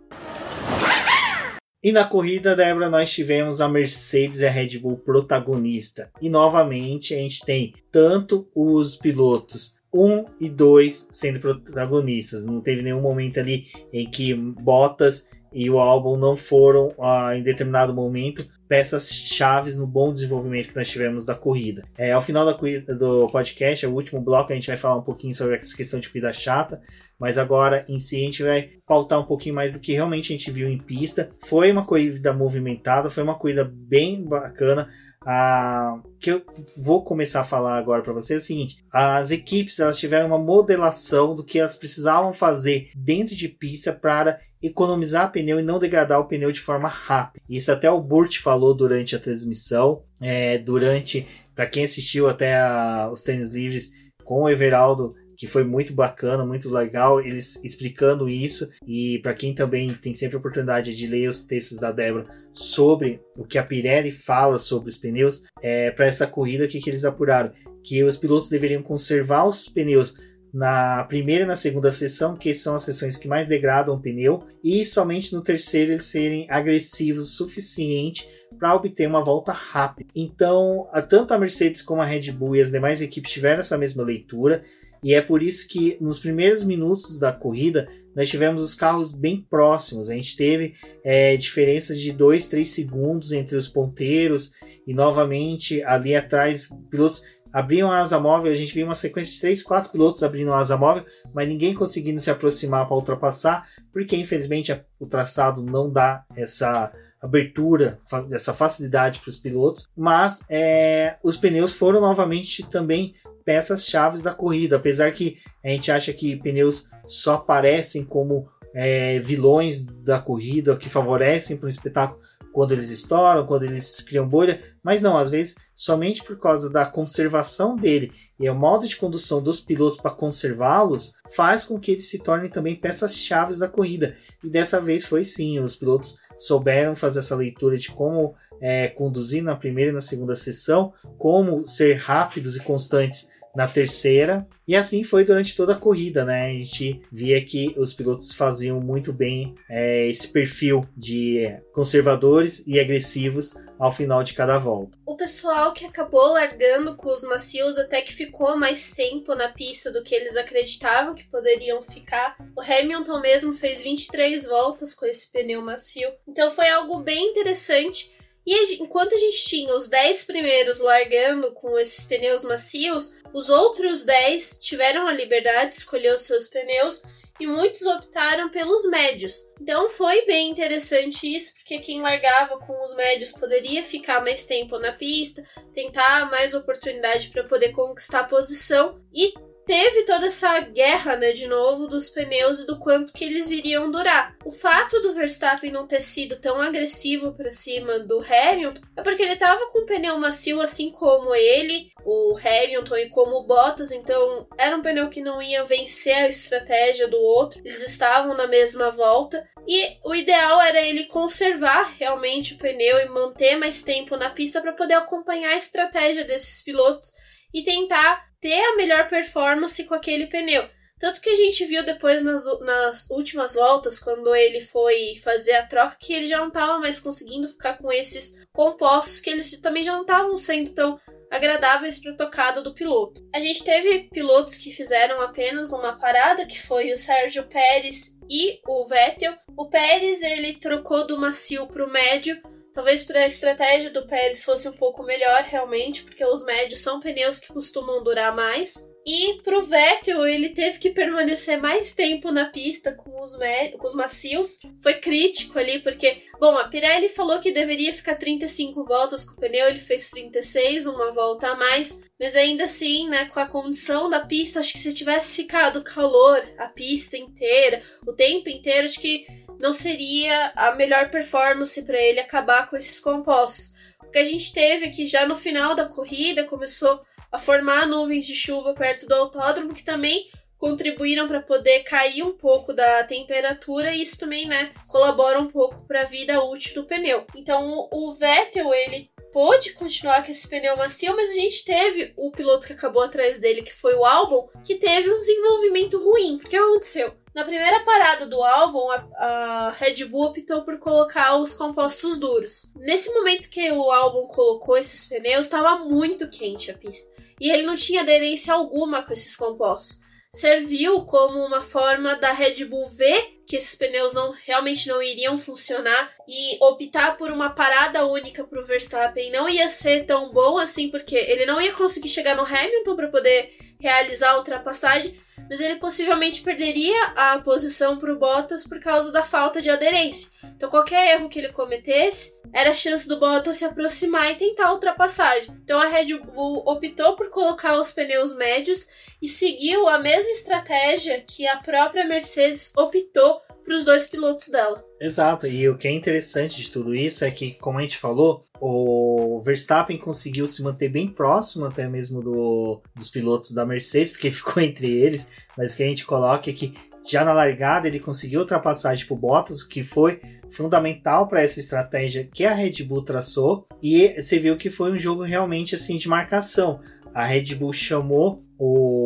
E 1.83 1.91
na 1.91 2.05
corrida, 2.05 2.55
Débora, 2.55 2.89
nós 2.89 3.11
tivemos 3.11 3.59
a 3.59 3.67
Mercedes 3.67 4.39
e 4.39 4.47
a 4.47 4.49
Red 4.49 4.79
Bull 4.79 4.97
protagonista. 4.97 6.09
E 6.21 6.29
novamente 6.29 7.13
a 7.13 7.17
gente 7.17 7.45
tem 7.45 7.73
tanto 7.91 8.47
os 8.55 8.95
pilotos 8.95 9.75
1 9.93 10.25
e 10.39 10.49
2 10.49 11.07
sendo 11.11 11.39
protagonistas. 11.39 12.45
Não 12.45 12.59
teve 12.59 12.81
nenhum 12.81 13.01
momento 13.01 13.39
ali 13.39 13.67
em 13.91 14.09
que 14.09 14.33
Bottas 14.33 15.27
e 15.53 15.69
o 15.69 15.77
álbum 15.77 16.17
não 16.17 16.35
foram, 16.35 16.91
ah, 16.99 17.37
em 17.37 17.43
determinado 17.43 17.93
momento, 17.93 18.45
peças 18.67 19.07
chaves 19.13 19.77
no 19.77 19.85
bom 19.85 20.11
desenvolvimento 20.11 20.69
que 20.69 20.75
nós 20.75 20.89
tivemos 20.89 21.25
da 21.25 21.35
corrida. 21.35 21.83
É, 21.95 22.11
ao 22.11 22.21
final 22.21 22.43
da 22.43 22.53
do 22.93 23.29
podcast, 23.29 23.85
é 23.85 23.87
o 23.87 23.93
último 23.93 24.19
bloco, 24.19 24.51
a 24.51 24.55
gente 24.55 24.65
vai 24.65 24.77
falar 24.77 24.97
um 24.97 25.03
pouquinho 25.03 25.35
sobre 25.35 25.55
essa 25.55 25.77
questão 25.77 25.99
de 25.99 26.09
corrida 26.09 26.33
chata, 26.33 26.81
mas 27.23 27.37
agora 27.37 27.85
em 27.87 27.99
si 27.99 28.17
a 28.17 28.19
gente 28.19 28.43
vai 28.43 28.71
pautar 28.85 29.17
um 29.17 29.23
pouquinho 29.23 29.55
mais 29.55 29.71
do 29.71 29.79
que 29.79 29.93
realmente 29.93 30.33
a 30.33 30.37
gente 30.37 30.51
viu 30.51 30.67
em 30.67 30.77
pista. 30.77 31.29
Foi 31.47 31.71
uma 31.71 31.85
corrida 31.85 32.33
movimentada, 32.33 33.09
foi 33.09 33.23
uma 33.23 33.39
corrida 33.39 33.63
bem 33.63 34.21
bacana. 34.25 34.89
A, 35.25 36.01
que 36.19 36.33
eu 36.33 36.43
vou 36.75 37.01
começar 37.01 37.39
a 37.39 37.45
falar 37.45 37.77
agora 37.77 38.01
para 38.01 38.11
vocês 38.11 38.41
é 38.41 38.43
o 38.43 38.45
seguinte: 38.45 38.83
as 38.91 39.31
equipes 39.31 39.79
elas 39.79 39.97
tiveram 39.97 40.27
uma 40.27 40.37
modelação 40.37 41.33
do 41.33 41.45
que 41.45 41.59
elas 41.59 41.77
precisavam 41.77 42.33
fazer 42.33 42.89
dentro 42.93 43.33
de 43.33 43.47
pista 43.47 43.93
para 43.93 44.41
economizar 44.61 45.31
pneu 45.31 45.61
e 45.61 45.63
não 45.63 45.79
degradar 45.79 46.19
o 46.19 46.25
pneu 46.25 46.51
de 46.51 46.59
forma 46.59 46.89
rápida. 46.89 47.41
Isso 47.49 47.71
até 47.71 47.89
o 47.89 48.01
Burt 48.01 48.39
falou 48.39 48.73
durante 48.73 49.15
a 49.15 49.19
transmissão, 49.19 50.03
é, 50.19 50.57
durante 50.57 51.25
para 51.55 51.67
quem 51.67 51.85
assistiu 51.85 52.27
até 52.27 52.57
a, 52.57 53.09
os 53.09 53.23
tênis 53.23 53.49
livres 53.49 53.91
com 54.25 54.43
o 54.43 54.49
Everaldo 54.49 55.15
que 55.43 55.47
foi 55.47 55.65
muito 55.65 55.93
bacana, 55.93 56.45
muito 56.45 56.69
legal, 56.69 57.19
eles 57.19 57.61
explicando 57.65 58.29
isso. 58.29 58.69
E 58.87 59.19
para 59.19 59.33
quem 59.33 59.53
também 59.53 59.93
tem 59.93 60.15
sempre 60.15 60.37
a 60.37 60.39
oportunidade 60.39 60.95
de 60.95 61.05
ler 61.05 61.27
os 61.27 61.43
textos 61.43 61.77
da 61.77 61.91
Débora 61.91 62.25
sobre 62.53 63.19
o 63.35 63.43
que 63.43 63.57
a 63.57 63.63
Pirelli 63.63 64.09
fala 64.09 64.57
sobre 64.57 64.87
os 64.87 64.97
pneus, 64.97 65.43
é, 65.61 65.91
para 65.91 66.05
essa 66.05 66.25
corrida, 66.25 66.65
que, 66.65 66.79
que 66.79 66.89
eles 66.89 67.03
apuraram? 67.03 67.51
Que 67.83 68.01
os 68.05 68.15
pilotos 68.15 68.47
deveriam 68.47 68.81
conservar 68.81 69.43
os 69.43 69.67
pneus 69.67 70.17
na 70.53 71.03
primeira 71.09 71.43
e 71.43 71.47
na 71.47 71.57
segunda 71.57 71.91
sessão, 71.91 72.37
que 72.37 72.53
são 72.53 72.75
as 72.75 72.83
sessões 72.83 73.17
que 73.17 73.27
mais 73.27 73.45
degradam 73.45 73.95
o 73.95 73.99
pneu, 73.99 74.45
e 74.63 74.85
somente 74.85 75.33
no 75.33 75.41
terceiro 75.41 75.91
eles 75.91 76.05
serem 76.05 76.47
agressivos 76.49 77.21
o 77.21 77.35
suficiente 77.35 78.25
para 78.57 78.73
obter 78.73 79.09
uma 79.09 79.21
volta 79.21 79.51
rápida. 79.51 80.09
Então, 80.15 80.87
tanto 81.09 81.33
a 81.33 81.37
Mercedes 81.37 81.81
como 81.81 82.01
a 82.01 82.05
Red 82.05 82.31
Bull 82.31 82.55
e 82.55 82.61
as 82.61 82.71
demais 82.71 83.01
equipes 83.01 83.33
tiveram 83.33 83.59
essa 83.59 83.77
mesma 83.77 84.03
leitura. 84.03 84.63
E 85.03 85.13
é 85.13 85.21
por 85.21 85.43
isso 85.43 85.67
que 85.67 85.97
nos 85.99 86.19
primeiros 86.19 86.63
minutos 86.63 87.19
da 87.19 87.31
corrida 87.31 87.87
nós 88.15 88.29
tivemos 88.29 88.61
os 88.61 88.75
carros 88.75 89.11
bem 89.11 89.45
próximos. 89.49 90.09
A 90.09 90.13
gente 90.13 90.35
teve 90.35 90.75
é, 91.03 91.35
diferenças 91.35 91.99
de 91.99 92.11
2, 92.11 92.47
3 92.47 92.69
segundos 92.69 93.31
entre 93.31 93.55
os 93.55 93.67
ponteiros 93.67 94.51
e 94.85 94.93
novamente 94.93 95.83
ali 95.83 96.15
atrás 96.15 96.69
pilotos 96.89 97.23
abriam 97.51 97.91
a 97.91 97.99
asa 97.99 98.19
móvel. 98.19 98.51
A 98.51 98.55
gente 98.55 98.73
viu 98.73 98.85
uma 98.85 98.95
sequência 98.95 99.33
de 99.33 99.41
3, 99.41 99.61
4 99.63 99.91
pilotos 99.91 100.23
abrindo 100.23 100.53
a 100.53 100.59
asa 100.59 100.77
móvel, 100.77 101.05
mas 101.33 101.47
ninguém 101.47 101.73
conseguindo 101.73 102.19
se 102.19 102.31
aproximar 102.31 102.87
para 102.87 102.95
ultrapassar, 102.95 103.67
porque 103.91 104.15
infelizmente 104.15 104.75
o 104.99 105.05
traçado 105.05 105.63
não 105.63 105.91
dá 105.91 106.23
essa 106.35 106.91
abertura, 107.21 107.99
essa 108.31 108.53
facilidade 108.53 109.19
para 109.19 109.29
os 109.29 109.37
pilotos. 109.37 109.87
Mas 109.95 110.43
é, 110.49 111.15
os 111.23 111.37
pneus 111.37 111.71
foram 111.71 112.01
novamente 112.01 112.63
também 112.67 113.15
peças 113.45 113.85
chaves 113.85 114.21
da 114.21 114.33
corrida, 114.33 114.75
apesar 114.75 115.11
que 115.11 115.37
a 115.63 115.69
gente 115.69 115.91
acha 115.91 116.13
que 116.13 116.35
pneus 116.37 116.89
só 117.05 117.35
aparecem 117.35 118.03
como 118.03 118.47
é, 118.73 119.19
vilões 119.19 119.83
da 120.03 120.19
corrida 120.19 120.75
que 120.75 120.89
favorecem 120.89 121.57
para 121.57 121.67
o 121.67 121.69
espetáculo 121.69 122.21
quando 122.53 122.71
eles 122.71 122.89
estouram, 122.89 123.45
quando 123.47 123.63
eles 123.63 123.99
criam 124.01 124.29
bolha, 124.29 124.61
mas 124.83 125.01
não, 125.01 125.17
às 125.17 125.31
vezes 125.31 125.55
somente 125.73 126.23
por 126.23 126.39
causa 126.39 126.69
da 126.69 126.85
conservação 126.85 127.75
dele 127.75 128.11
e 128.39 128.47
o 128.47 128.53
modo 128.53 128.87
de 128.87 128.95
condução 128.95 129.41
dos 129.41 129.59
pilotos 129.59 129.97
para 129.97 130.11
conservá-los 130.11 131.13
faz 131.35 131.65
com 131.65 131.79
que 131.79 131.91
eles 131.91 132.09
se 132.09 132.19
tornem 132.19 132.49
também 132.49 132.75
peças 132.75 133.17
chaves 133.17 133.57
da 133.57 133.67
corrida. 133.67 134.15
E 134.43 134.49
dessa 134.49 134.79
vez 134.79 135.03
foi 135.03 135.25
sim, 135.25 135.59
os 135.59 135.75
pilotos 135.75 136.17
souberam 136.37 136.95
fazer 136.95 137.19
essa 137.19 137.35
leitura 137.35 137.77
de 137.77 137.89
como 137.91 138.35
é, 138.61 138.87
conduzir 138.87 139.43
na 139.43 139.55
primeira 139.55 139.91
e 139.91 139.93
na 139.93 140.01
segunda 140.01 140.35
sessão, 140.35 140.93
como 141.17 141.65
ser 141.65 141.95
rápidos 141.95 142.55
e 142.55 142.59
constantes 142.59 143.29
na 143.55 143.67
terceira. 143.67 144.47
E 144.67 144.75
assim 144.75 145.03
foi 145.03 145.23
durante 145.23 145.55
toda 145.55 145.73
a 145.73 145.79
corrida, 145.79 146.25
né? 146.25 146.47
A 146.47 146.53
gente 146.53 147.01
via 147.11 147.43
que 147.43 147.73
os 147.77 147.93
pilotos 147.93 148.31
faziam 148.31 148.79
muito 148.79 149.11
bem 149.11 149.53
é, 149.69 150.07
esse 150.07 150.27
perfil 150.27 150.87
de 150.95 151.57
conservadores 151.73 152.63
e 152.65 152.79
agressivos 152.79 153.53
ao 153.77 153.91
final 153.91 154.23
de 154.23 154.33
cada 154.33 154.57
volta. 154.57 154.97
O 155.05 155.17
pessoal 155.17 155.73
que 155.73 155.85
acabou 155.85 156.33
largando 156.33 156.95
com 156.95 157.09
os 157.09 157.21
macios 157.23 157.77
até 157.77 158.01
que 158.01 158.13
ficou 158.13 158.55
mais 158.57 158.91
tempo 158.91 159.35
na 159.35 159.49
pista 159.49 159.91
do 159.91 160.03
que 160.03 160.15
eles 160.15 160.37
acreditavam 160.37 161.13
que 161.13 161.25
poderiam 161.25 161.81
ficar. 161.81 162.37
O 162.55 162.61
Hamilton 162.61 163.19
mesmo 163.19 163.53
fez 163.53 163.81
23 163.81 164.45
voltas 164.45 164.93
com 164.93 165.05
esse 165.05 165.29
pneu 165.29 165.61
macio. 165.61 166.09
Então 166.27 166.51
foi 166.51 166.69
algo 166.69 167.01
bem 167.01 167.31
interessante 167.31 168.12
E 168.45 168.75
enquanto 168.75 169.15
a 169.15 169.17
gente 169.17 169.45
tinha 169.45 169.73
os 169.73 169.87
10 169.87 170.25
primeiros 170.25 170.79
largando 170.79 171.51
com 171.53 171.77
esses 171.77 172.05
pneus 172.05 172.43
macios, 172.43 173.15
os 173.33 173.49
outros 173.49 174.03
10 174.03 174.59
tiveram 174.59 175.07
a 175.07 175.13
liberdade 175.13 175.71
de 175.71 175.77
escolher 175.77 176.13
os 176.13 176.23
seus 176.23 176.47
pneus 176.47 177.03
e 177.39 177.47
muitos 177.47 177.81
optaram 177.83 178.49
pelos 178.49 178.85
médios. 178.85 179.49
Então 179.59 179.89
foi 179.89 180.25
bem 180.25 180.51
interessante 180.51 181.25
isso, 181.25 181.55
porque 181.55 181.79
quem 181.79 182.01
largava 182.01 182.59
com 182.59 182.83
os 182.83 182.95
médios 182.95 183.31
poderia 183.31 183.83
ficar 183.83 184.21
mais 184.21 184.45
tempo 184.45 184.77
na 184.77 184.91
pista, 184.91 185.43
tentar 185.73 186.29
mais 186.29 186.53
oportunidade 186.53 187.29
para 187.29 187.43
poder 187.43 187.71
conquistar 187.71 188.21
a 188.21 188.25
posição 188.25 189.01
e 189.13 189.33
teve 189.65 190.03
toda 190.03 190.27
essa 190.27 190.59
guerra, 190.59 191.15
né, 191.15 191.31
de 191.31 191.47
novo, 191.47 191.87
dos 191.87 192.09
pneus 192.09 192.59
e 192.59 192.67
do 192.67 192.79
quanto 192.79 193.13
que 193.13 193.23
eles 193.23 193.49
iriam 193.51 193.91
durar. 193.91 194.35
O 194.45 194.51
fato 194.51 194.99
do 195.01 195.13
Verstappen 195.13 195.71
não 195.71 195.87
ter 195.87 196.01
sido 196.01 196.39
tão 196.39 196.61
agressivo 196.61 197.33
para 197.33 197.51
cima 197.51 197.99
do 197.99 198.19
Hamilton 198.19 198.81
é 198.97 199.01
porque 199.01 199.23
ele 199.23 199.35
tava 199.35 199.65
com 199.67 199.79
um 199.79 199.85
pneu 199.85 200.17
macio 200.17 200.61
assim 200.61 200.91
como 200.91 201.33
ele, 201.33 201.91
o 202.05 202.37
Hamilton 202.37 202.97
e 202.97 203.09
como 203.09 203.37
o 203.37 203.43
Bottas, 203.45 203.91
então 203.91 204.47
era 204.57 204.75
um 204.75 204.81
pneu 204.81 205.09
que 205.09 205.21
não 205.21 205.41
ia 205.41 205.63
vencer 205.63 206.15
a 206.15 206.29
estratégia 206.29 207.07
do 207.07 207.17
outro. 207.17 207.61
Eles 207.63 207.85
estavam 207.85 208.35
na 208.35 208.47
mesma 208.47 208.91
volta 208.91 209.47
e 209.67 209.97
o 210.03 210.13
ideal 210.13 210.61
era 210.61 210.81
ele 210.81 211.05
conservar 211.05 211.93
realmente 211.97 212.53
o 212.53 212.57
pneu 212.57 212.99
e 212.99 213.09
manter 213.09 213.55
mais 213.55 213.81
tempo 213.81 214.17
na 214.17 214.29
pista 214.29 214.61
para 214.61 214.73
poder 214.73 214.95
acompanhar 214.95 215.53
a 215.53 215.57
estratégia 215.57 216.25
desses 216.25 216.61
pilotos 216.61 217.13
e 217.53 217.63
tentar 217.63 218.32
ter 218.43 218.61
a 218.61 218.75
melhor 218.75 219.07
performance 219.07 219.81
com 219.85 219.93
aquele 219.93 220.27
pneu. 220.27 220.67
Tanto 220.99 221.21
que 221.21 221.29
a 221.29 221.35
gente 221.35 221.63
viu 221.65 221.85
depois 221.85 222.21
nas, 222.21 222.43
nas 222.59 223.09
últimas 223.09 223.55
voltas, 223.55 223.99
quando 223.99 224.35
ele 224.35 224.59
foi 224.59 225.15
fazer 225.23 225.53
a 225.53 225.65
troca, 225.65 225.95
que 225.97 226.13
ele 226.13 226.27
já 226.27 226.39
não 226.39 226.49
estava 226.49 226.77
mais 226.77 226.99
conseguindo 226.99 227.47
ficar 227.47 227.77
com 227.77 227.89
esses 227.89 228.45
compostos, 228.51 229.21
que 229.21 229.29
eles 229.29 229.61
também 229.61 229.81
já 229.81 229.93
não 229.93 230.01
estavam 230.01 230.37
sendo 230.37 230.73
tão 230.73 230.99
agradáveis 231.31 231.99
para 231.99 232.11
a 232.11 232.17
tocada 232.17 232.61
do 232.61 232.73
piloto. 232.73 233.25
A 233.33 233.39
gente 233.39 233.63
teve 233.63 234.09
pilotos 234.09 234.57
que 234.57 234.73
fizeram 234.73 235.21
apenas 235.21 235.71
uma 235.71 235.97
parada, 235.97 236.45
que 236.45 236.61
foi 236.61 236.91
o 236.91 236.97
Sérgio 236.97 237.47
Pérez 237.47 238.17
e 238.29 238.59
o 238.67 238.85
Vettel. 238.85 239.35
O 239.57 239.69
Pérez 239.69 240.21
ele 240.21 240.57
trocou 240.57 241.07
do 241.07 241.17
macio 241.17 241.65
para 241.67 241.85
o 241.85 241.89
médio, 241.89 242.41
Talvez 242.73 243.03
para 243.03 243.19
a 243.19 243.27
estratégia 243.27 243.91
do 243.91 244.07
Pérez 244.07 244.43
fosse 244.43 244.67
um 244.67 244.73
pouco 244.73 245.03
melhor, 245.03 245.43
realmente, 245.43 246.03
porque 246.03 246.25
os 246.25 246.43
médios 246.43 246.81
são 246.81 246.99
pneus 246.99 247.39
que 247.39 247.53
costumam 247.53 248.03
durar 248.03 248.35
mais. 248.35 248.91
E 249.05 249.41
pro 249.43 249.65
Vettel, 249.65 250.25
ele 250.25 250.49
teve 250.49 250.79
que 250.79 250.89
permanecer 250.89 251.59
mais 251.59 251.93
tempo 251.93 252.31
na 252.31 252.45
pista 252.45 252.93
com 252.93 253.21
os, 253.21 253.37
com 253.77 253.87
os 253.87 253.93
macios. 253.93 254.59
Foi 254.81 254.93
crítico 254.93 255.59
ali, 255.59 255.79
porque, 255.79 256.23
bom, 256.39 256.57
a 256.57 256.69
Pirelli 256.69 257.09
falou 257.09 257.39
que 257.39 257.51
deveria 257.51 257.93
ficar 257.93 258.15
35 258.15 258.85
voltas 258.85 259.25
com 259.25 259.33
o 259.33 259.39
pneu, 259.39 259.67
ele 259.67 259.79
fez 259.79 260.09
36, 260.09 260.85
uma 260.85 261.11
volta 261.11 261.49
a 261.49 261.55
mais. 261.55 262.01
Mas 262.17 262.33
ainda 262.35 262.63
assim, 262.63 263.09
né, 263.09 263.25
com 263.25 263.41
a 263.41 263.45
condição 263.45 264.09
da 264.09 264.21
pista, 264.21 264.61
acho 264.61 264.71
que 264.71 264.79
se 264.79 264.93
tivesse 264.93 265.35
ficado 265.35 265.83
calor 265.83 266.41
a 266.57 266.67
pista 266.67 267.17
inteira, 267.17 267.81
o 268.07 268.13
tempo 268.13 268.47
inteiro, 268.47 268.85
acho 268.85 269.01
que 269.01 269.25
não 269.59 269.73
seria 269.73 270.53
a 270.55 270.75
melhor 270.75 271.09
performance 271.09 271.81
para 271.83 271.99
ele 271.99 272.21
acabar 272.21 272.69
com 272.69 272.77
esses 272.77 273.01
compostos. 273.01 273.73
O 274.01 274.11
que 274.11 274.19
a 274.19 274.23
gente 274.23 274.53
teve 274.53 274.85
aqui 274.85 275.05
já 275.07 275.27
no 275.27 275.35
final 275.35 275.75
da 275.75 275.85
corrida 275.85 276.45
começou 276.45 277.01
a 277.33 277.39
formar 277.39 277.87
nuvens 277.87 278.27
de 278.27 278.35
chuva 278.35 278.75
perto 278.75 279.07
do 279.07 279.15
autódromo 279.15 279.73
que 279.73 279.83
também 279.83 280.29
contribuíram 280.55 281.27
para 281.27 281.41
poder 281.41 281.79
cair 281.79 282.23
um 282.23 282.37
pouco 282.37 282.71
da 282.71 283.03
temperatura 283.03 283.93
e 283.93 284.01
isso 284.01 284.17
também, 284.19 284.47
né, 284.47 284.71
colabora 284.87 285.39
um 285.39 285.47
pouco 285.47 285.85
para 285.85 286.01
a 286.01 286.05
vida 286.05 286.41
útil 286.41 286.75
do 286.75 286.87
pneu. 286.87 287.25
Então, 287.35 287.89
o 287.91 288.13
Vettel, 288.13 288.73
ele 288.73 289.09
pôde 289.33 289.73
continuar 289.73 290.23
com 290.23 290.31
esse 290.31 290.47
pneu 290.47 290.77
macio, 290.77 291.13
mas 291.15 291.31
a 291.31 291.33
gente 291.33 291.65
teve 291.65 292.13
o 292.15 292.31
piloto 292.31 292.67
que 292.67 292.73
acabou 292.73 293.01
atrás 293.01 293.39
dele, 293.39 293.63
que 293.63 293.73
foi 293.73 293.95
o 293.95 294.05
Albon, 294.05 294.47
que 294.63 294.75
teve 294.75 295.11
um 295.11 295.17
desenvolvimento 295.17 295.97
ruim. 295.97 296.37
Porque 296.37 296.55
aconteceu? 296.55 297.13
Na 297.33 297.43
primeira 297.43 297.79
parada 297.83 298.27
do 298.27 298.43
álbum, 298.43 298.91
a, 298.91 298.95
a, 299.17 299.69
Red 299.71 300.05
Bull 300.05 300.27
optou 300.27 300.61
por 300.61 300.77
colocar 300.77 301.35
os 301.37 301.55
compostos 301.55 302.19
duros. 302.19 302.71
Nesse 302.75 303.11
momento 303.11 303.49
que 303.49 303.71
o 303.71 303.91
álbum 303.91 304.27
colocou 304.27 304.77
esses 304.77 305.07
pneus, 305.07 305.47
estava 305.47 305.79
muito 305.79 306.29
quente 306.29 306.69
a 306.69 306.77
pista. 306.77 307.11
E 307.41 307.49
ele 307.49 307.63
não 307.63 307.75
tinha 307.75 308.01
aderência 308.01 308.53
alguma 308.53 309.01
com 309.01 309.11
esses 309.13 309.35
compostos. 309.35 309.99
Serviu 310.31 311.05
como 311.05 311.39
uma 311.39 311.61
forma 311.61 312.15
da 312.15 312.31
Red 312.31 312.65
Bull 312.65 312.87
ver 312.89 313.41
que 313.45 313.55
esses 313.55 313.75
pneus 313.75 314.13
não 314.13 314.31
realmente 314.45 314.87
não 314.87 315.01
iriam 315.01 315.37
funcionar 315.37 316.11
e 316.27 316.57
optar 316.63 317.17
por 317.17 317.31
uma 317.31 317.49
parada 317.49 318.05
única 318.05 318.43
para 318.43 318.61
o 318.61 318.65
Verstappen 318.65 319.31
não 319.31 319.49
ia 319.49 319.67
ser 319.67 320.05
tão 320.05 320.31
bom 320.31 320.57
assim, 320.57 320.89
porque 320.89 321.15
ele 321.15 321.45
não 321.45 321.59
ia 321.59 321.73
conseguir 321.73 322.09
chegar 322.09 322.35
no 322.35 322.45
Hamilton 322.45 322.95
para 322.95 323.09
poder 323.09 323.57
realizar 323.83 324.31
a 324.31 324.37
ultrapassagem, 324.37 325.13
mas 325.49 325.59
ele 325.59 325.75
possivelmente 325.75 326.41
perderia 326.41 327.03
a 327.15 327.39
posição 327.39 327.99
para 327.99 328.13
o 328.13 328.17
Bottas 328.17 328.65
por 328.65 328.79
causa 328.79 329.11
da 329.11 329.21
falta 329.21 329.61
de 329.61 329.69
aderência. 329.69 330.31
Então, 330.55 330.69
qualquer 330.69 331.15
erro 331.15 331.27
que 331.27 331.39
ele 331.39 331.51
cometesse 331.51 332.33
era 332.53 332.69
a 332.69 332.73
chance 332.73 333.05
do 333.05 333.19
Bottas 333.19 333.57
se 333.57 333.65
aproximar 333.65 334.31
e 334.31 334.35
tentar 334.35 334.67
a 334.67 334.73
ultrapassagem. 334.73 335.49
Então, 335.63 335.77
a 335.79 335.87
Red 335.87 336.17
Bull 336.19 336.63
optou 336.65 337.17
por 337.17 337.29
colocar 337.29 337.77
os 337.77 337.91
pneus 337.91 338.33
médios 338.37 338.87
e 339.21 339.27
seguiu 339.27 339.89
a 339.89 339.97
mesma 339.97 340.31
estratégia 340.31 341.21
que 341.21 341.45
a 341.45 341.57
própria 341.57 342.05
Mercedes 342.05 342.71
optou 342.77 343.32
para 343.63 343.75
os 343.75 343.83
dois 343.83 344.07
pilotos 344.07 344.49
dela. 344.49 344.83
Exato, 344.99 345.47
e 345.47 345.67
o 345.69 345.77
que 345.77 345.87
é 345.87 345.91
interessante 345.91 346.61
de 346.61 346.69
tudo 346.69 346.93
isso 346.93 347.23
é 347.23 347.31
que, 347.31 347.51
como 347.51 347.79
a 347.79 347.81
gente 347.81 347.97
falou, 347.97 348.43
o 348.59 349.41
Verstappen 349.41 349.97
conseguiu 349.97 350.45
se 350.45 350.61
manter 350.61 350.89
bem 350.89 351.07
próximo 351.07 351.65
até 351.65 351.87
mesmo 351.87 352.21
do, 352.21 352.81
dos 352.95 353.09
pilotos 353.09 353.51
da 353.51 353.65
Mercedes, 353.65 354.11
porque 354.11 354.29
ficou 354.31 354.61
entre 354.61 354.91
eles, 354.91 355.27
mas 355.57 355.73
o 355.73 355.77
que 355.77 355.83
a 355.83 355.87
gente 355.87 356.05
coloca 356.05 356.49
é 356.49 356.53
que 356.53 356.73
já 357.05 357.25
na 357.25 357.33
largada 357.33 357.87
ele 357.87 357.99
conseguiu 357.99 358.41
ultrapassar 358.41 358.95
tipo 358.95 359.15
Bottas, 359.15 359.61
o 359.61 359.67
que 359.67 359.83
foi 359.83 360.21
fundamental 360.49 361.27
para 361.27 361.41
essa 361.41 361.59
estratégia 361.59 362.29
que 362.33 362.45
a 362.45 362.53
Red 362.53 362.83
Bull 362.83 363.03
traçou, 363.03 363.67
e 363.81 364.09
você 364.21 364.39
viu 364.39 364.57
que 364.57 364.69
foi 364.69 364.91
um 364.91 364.97
jogo 364.97 365.23
realmente 365.23 365.75
assim 365.75 365.97
de 365.97 366.07
marcação. 366.07 366.79
A 367.13 367.25
Red 367.25 367.55
Bull 367.55 367.73
chamou 367.73 368.43
o, 368.57 369.02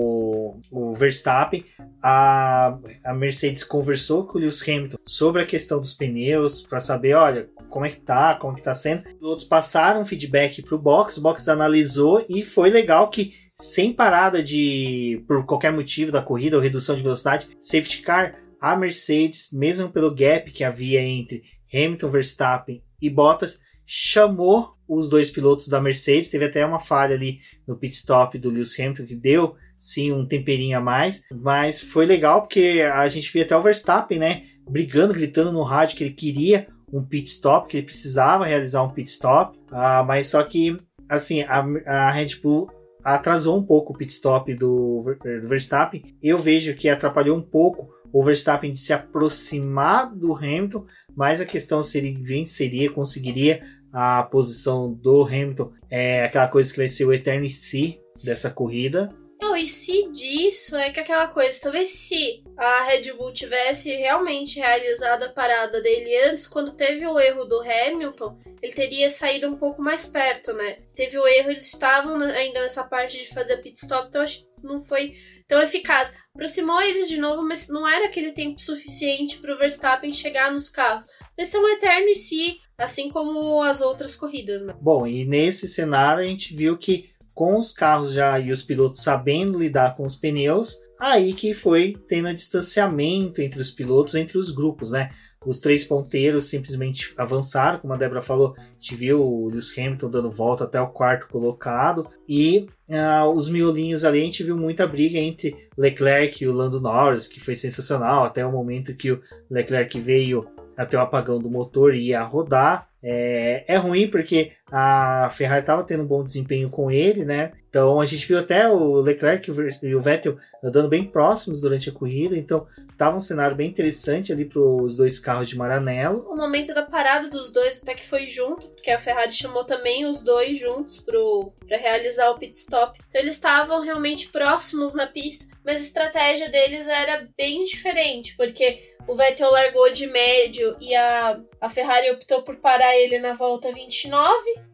o 0.71 0.93
Verstappen, 0.93 1.65
a, 2.01 2.77
a 3.03 3.13
Mercedes 3.13 3.63
conversou 3.63 4.25
com 4.25 4.37
o 4.37 4.41
Lewis 4.41 4.61
Hamilton 4.61 4.97
sobre 5.05 5.41
a 5.41 5.45
questão 5.45 5.79
dos 5.79 5.93
pneus 5.93 6.61
para 6.61 6.79
saber, 6.79 7.13
olha, 7.15 7.49
como 7.69 7.85
é 7.85 7.89
que 7.89 7.99
tá, 7.99 8.35
como 8.35 8.55
que 8.55 8.61
tá 8.61 8.73
sendo. 8.73 9.03
Os 9.19 9.27
outros 9.27 9.47
passaram 9.47 10.05
feedback 10.05 10.61
pro 10.61 10.77
box, 10.77 11.17
o 11.17 11.21
box 11.21 11.47
analisou 11.47 12.25
e 12.29 12.43
foi 12.43 12.69
legal 12.69 13.09
que 13.09 13.33
sem 13.59 13.91
parada 13.91 14.43
de 14.43 15.23
por 15.27 15.45
qualquer 15.45 15.71
motivo 15.71 16.11
da 16.11 16.21
corrida 16.21 16.55
ou 16.55 16.61
redução 16.61 16.95
de 16.95 17.03
velocidade, 17.03 17.47
safety 17.59 18.01
car, 18.01 18.35
a 18.59 18.75
Mercedes, 18.75 19.49
mesmo 19.51 19.89
pelo 19.89 20.13
gap 20.13 20.51
que 20.51 20.63
havia 20.63 21.01
entre 21.01 21.43
Hamilton, 21.73 22.09
Verstappen 22.09 22.83
e 23.01 23.09
Bottas, 23.09 23.59
chamou 23.85 24.75
os 24.87 25.09
dois 25.09 25.29
pilotos 25.29 25.67
da 25.67 25.79
Mercedes. 25.79 26.29
Teve 26.29 26.45
até 26.45 26.65
uma 26.65 26.79
falha 26.79 27.15
ali 27.15 27.39
no 27.67 27.75
pit 27.75 27.95
stop 27.95 28.37
do 28.37 28.49
Lewis 28.49 28.77
Hamilton 28.79 29.05
que 29.05 29.15
deu 29.15 29.55
sim 29.77 30.11
um 30.11 30.25
temperinho 30.25 30.77
a 30.77 30.81
mais, 30.81 31.23
mas 31.31 31.79
foi 31.79 32.05
legal 32.05 32.41
porque 32.41 32.81
a 32.81 33.07
gente 33.07 33.31
via 33.31 33.43
até 33.43 33.55
o 33.55 33.61
Verstappen, 33.61 34.19
né, 34.19 34.43
brigando, 34.69 35.13
gritando 35.13 35.51
no 35.51 35.63
rádio 35.63 35.97
que 35.97 36.03
ele 36.03 36.13
queria 36.13 36.67
um 36.91 37.03
pit 37.03 37.29
stop, 37.29 37.67
que 37.67 37.77
ele 37.77 37.85
precisava 37.85 38.45
realizar 38.45 38.83
um 38.83 38.89
pit 38.89 39.09
stop, 39.09 39.57
uh, 39.71 40.05
mas 40.05 40.27
só 40.27 40.41
que 40.43 40.77
assim 41.09 41.41
a, 41.43 41.65
a 41.85 42.11
Red 42.11 42.35
Bull 42.41 42.69
atrasou 43.03 43.57
um 43.57 43.63
pouco 43.63 43.93
o 43.93 43.97
pit 43.97 44.11
stop 44.11 44.53
do, 44.53 45.03
do 45.41 45.47
Verstappen. 45.47 46.03
Eu 46.21 46.37
vejo 46.37 46.75
que 46.75 46.89
atrapalhou 46.89 47.37
um 47.37 47.41
pouco 47.41 47.89
o 48.11 48.23
Verstappen 48.23 48.71
de 48.71 48.79
se 48.79 48.91
aproximar 48.93 50.13
do 50.13 50.35
Hamilton, 50.35 50.85
mas 51.15 51.39
a 51.39 51.45
questão 51.45 51.83
se 51.83 51.97
ele 51.97 52.21
venceria, 52.21 52.91
conseguiria 52.91 53.61
a 53.91 54.23
posição 54.23 54.93
do 54.93 55.23
Hamilton 55.23 55.71
é 55.89 56.25
aquela 56.25 56.47
coisa 56.47 56.71
que 56.71 56.77
vai 56.77 56.87
ser 56.87 57.05
o 57.05 57.13
eterno 57.13 57.49
si 57.49 57.99
dessa 58.23 58.49
corrida. 58.49 59.13
Não, 59.39 59.55
e 59.55 59.67
se 59.67 60.09
disso 60.11 60.75
é 60.75 60.91
que 60.91 60.99
aquela 60.99 61.27
coisa, 61.27 61.59
talvez 61.61 61.89
se 61.89 62.43
a 62.57 62.83
Red 62.83 63.13
Bull 63.13 63.31
tivesse 63.31 63.95
realmente 63.95 64.59
realizado 64.59 65.23
a 65.23 65.29
parada 65.29 65.81
dele 65.81 66.15
antes, 66.29 66.47
quando 66.47 66.73
teve 66.73 67.05
o 67.05 67.19
erro 67.19 67.45
do 67.45 67.61
Hamilton, 67.61 68.37
ele 68.61 68.73
teria 68.73 69.09
saído 69.09 69.47
um 69.47 69.55
pouco 69.55 69.81
mais 69.81 70.07
perto, 70.07 70.53
né? 70.53 70.79
Teve 70.95 71.17
o 71.17 71.27
erro, 71.27 71.51
eles 71.51 71.67
estavam 71.67 72.19
ainda 72.21 72.61
nessa 72.61 72.83
parte 72.83 73.17
de 73.19 73.33
fazer 73.33 73.57
pit 73.57 73.77
stop, 73.77 74.07
então 74.07 74.21
acho 74.21 74.39
que 74.39 74.47
não 74.63 74.81
foi 74.81 75.13
tão 75.47 75.61
eficaz. 75.61 76.13
Aproximou 76.33 76.81
eles 76.81 77.07
de 77.07 77.17
novo, 77.17 77.41
mas 77.43 77.69
não 77.69 77.87
era 77.87 78.07
aquele 78.07 78.31
tempo 78.31 78.59
suficiente 78.59 79.37
para 79.37 79.53
o 79.53 79.57
Verstappen 79.57 80.11
chegar 80.11 80.51
nos 80.51 80.69
carros. 80.69 81.05
Esse 81.37 81.55
é 81.55 81.59
um 81.59 81.69
eterno 81.69 82.07
em 82.07 82.15
si, 82.15 82.59
assim 82.77 83.09
como 83.09 83.61
as 83.61 83.81
outras 83.81 84.15
corridas, 84.15 84.63
né? 84.63 84.73
Bom, 84.81 85.05
e 85.05 85.23
nesse 85.23 85.67
cenário 85.67 86.23
a 86.23 86.27
gente 86.27 86.55
viu 86.55 86.77
que 86.77 87.11
com 87.37 87.55
os 87.55 87.71
carros 87.71 88.13
já 88.13 88.39
e 88.39 88.51
os 88.51 88.63
pilotos 88.63 89.03
sabendo 89.03 89.59
lidar 89.59 89.95
com 89.95 90.01
os 90.01 90.15
pneus, 90.15 90.75
aí 90.99 91.33
que 91.33 91.53
foi 91.53 91.95
tendo 92.07 92.33
distanciamento 92.33 93.43
entre 93.43 93.61
os 93.61 93.69
pilotos, 93.69 94.15
entre 94.15 94.39
os 94.39 94.49
grupos, 94.49 94.89
né? 94.89 95.11
os 95.45 95.59
três 95.59 95.83
ponteiros 95.83 96.45
simplesmente 96.45 97.13
avançaram, 97.15 97.77
como 97.77 97.93
a 97.93 97.97
Débora 97.97 98.23
falou, 98.23 98.55
a 98.57 98.73
gente 98.73 98.95
viu 98.95 99.21
o 99.21 99.47
Lewis 99.49 99.71
Hamilton 99.77 100.09
dando 100.09 100.31
volta 100.31 100.63
até 100.63 100.81
o 100.81 100.87
quarto 100.87 101.27
colocado, 101.27 102.09
e 102.27 102.67
uh, 102.89 103.29
os 103.29 103.47
miolinhos 103.47 104.03
ali, 104.03 104.19
a 104.19 104.23
gente 104.25 104.43
viu 104.43 104.57
muita 104.57 104.87
briga 104.87 105.19
entre 105.19 105.69
Leclerc 105.77 106.43
e 106.43 106.47
o 106.47 106.51
Lando 106.51 106.81
Norris, 106.81 107.27
que 107.27 107.39
foi 107.39 107.53
sensacional, 107.53 108.23
até 108.23 108.43
o 108.43 108.51
momento 108.51 108.95
que 108.95 109.11
o 109.11 109.21
Leclerc 109.47 109.99
veio 109.99 110.47
até 110.75 110.97
o 110.97 111.01
apagão 111.01 111.37
do 111.37 111.51
motor 111.51 111.93
e 111.93 112.07
ia 112.07 112.23
rodar. 112.23 112.89
É, 113.01 113.63
é 113.67 113.77
ruim 113.77 114.09
porque 114.09 114.53
a 114.71 115.29
Ferrari 115.31 115.61
estava 115.61 115.83
tendo 115.83 116.03
um 116.03 116.07
bom 116.07 116.23
desempenho 116.23 116.69
com 116.69 116.91
ele, 116.91 117.23
né? 117.23 117.53
Então 117.69 118.01
a 118.01 118.05
gente 118.05 118.27
viu 118.27 118.39
até 118.39 118.67
o 118.67 119.01
Leclerc 119.01 119.51
e 119.83 119.95
o 119.95 120.01
Vettel 120.01 120.37
andando 120.63 120.89
bem 120.89 121.05
próximos 121.05 121.61
durante 121.61 121.89
a 121.89 121.93
corrida, 121.93 122.35
então 122.35 122.67
estava 122.89 123.15
um 123.15 123.21
cenário 123.21 123.55
bem 123.55 123.69
interessante 123.69 124.33
ali 124.33 124.45
para 124.45 124.59
os 124.59 124.95
dois 124.95 125.19
carros 125.19 125.47
de 125.47 125.55
Maranello. 125.55 126.27
O 126.29 126.35
momento 126.35 126.73
da 126.73 126.83
parada 126.83 127.29
dos 127.29 127.51
dois 127.51 127.79
até 127.81 127.93
que 127.93 128.07
foi 128.07 128.27
junto, 128.27 128.67
porque 128.69 128.89
a 128.89 128.99
Ferrari 128.99 129.31
chamou 129.31 129.63
também 129.63 130.05
os 130.05 130.21
dois 130.21 130.59
juntos 130.59 130.99
para 130.99 131.77
realizar 131.77 132.31
o 132.31 132.39
pit 132.39 132.57
stop. 132.57 132.99
Então 133.09 133.21
eles 133.21 133.35
estavam 133.35 133.81
realmente 133.81 134.29
próximos 134.29 134.93
na 134.93 135.05
pista, 135.05 135.45
mas 135.63 135.77
a 135.77 135.85
estratégia 135.85 136.49
deles 136.49 136.87
era 136.87 137.27
bem 137.37 137.63
diferente, 137.65 138.35
porque 138.35 138.96
o 139.07 139.15
Vettel 139.15 139.49
largou 139.49 139.91
de 139.91 140.05
médio 140.05 140.75
e 140.79 140.93
a, 140.93 141.39
a 141.61 141.69
Ferrari 141.69 142.11
optou 142.11 142.43
por 142.43 142.57
parar 142.57 142.95
ele 142.95 143.19
na 143.19 143.33
volta 143.33 143.71
29, 143.71 144.27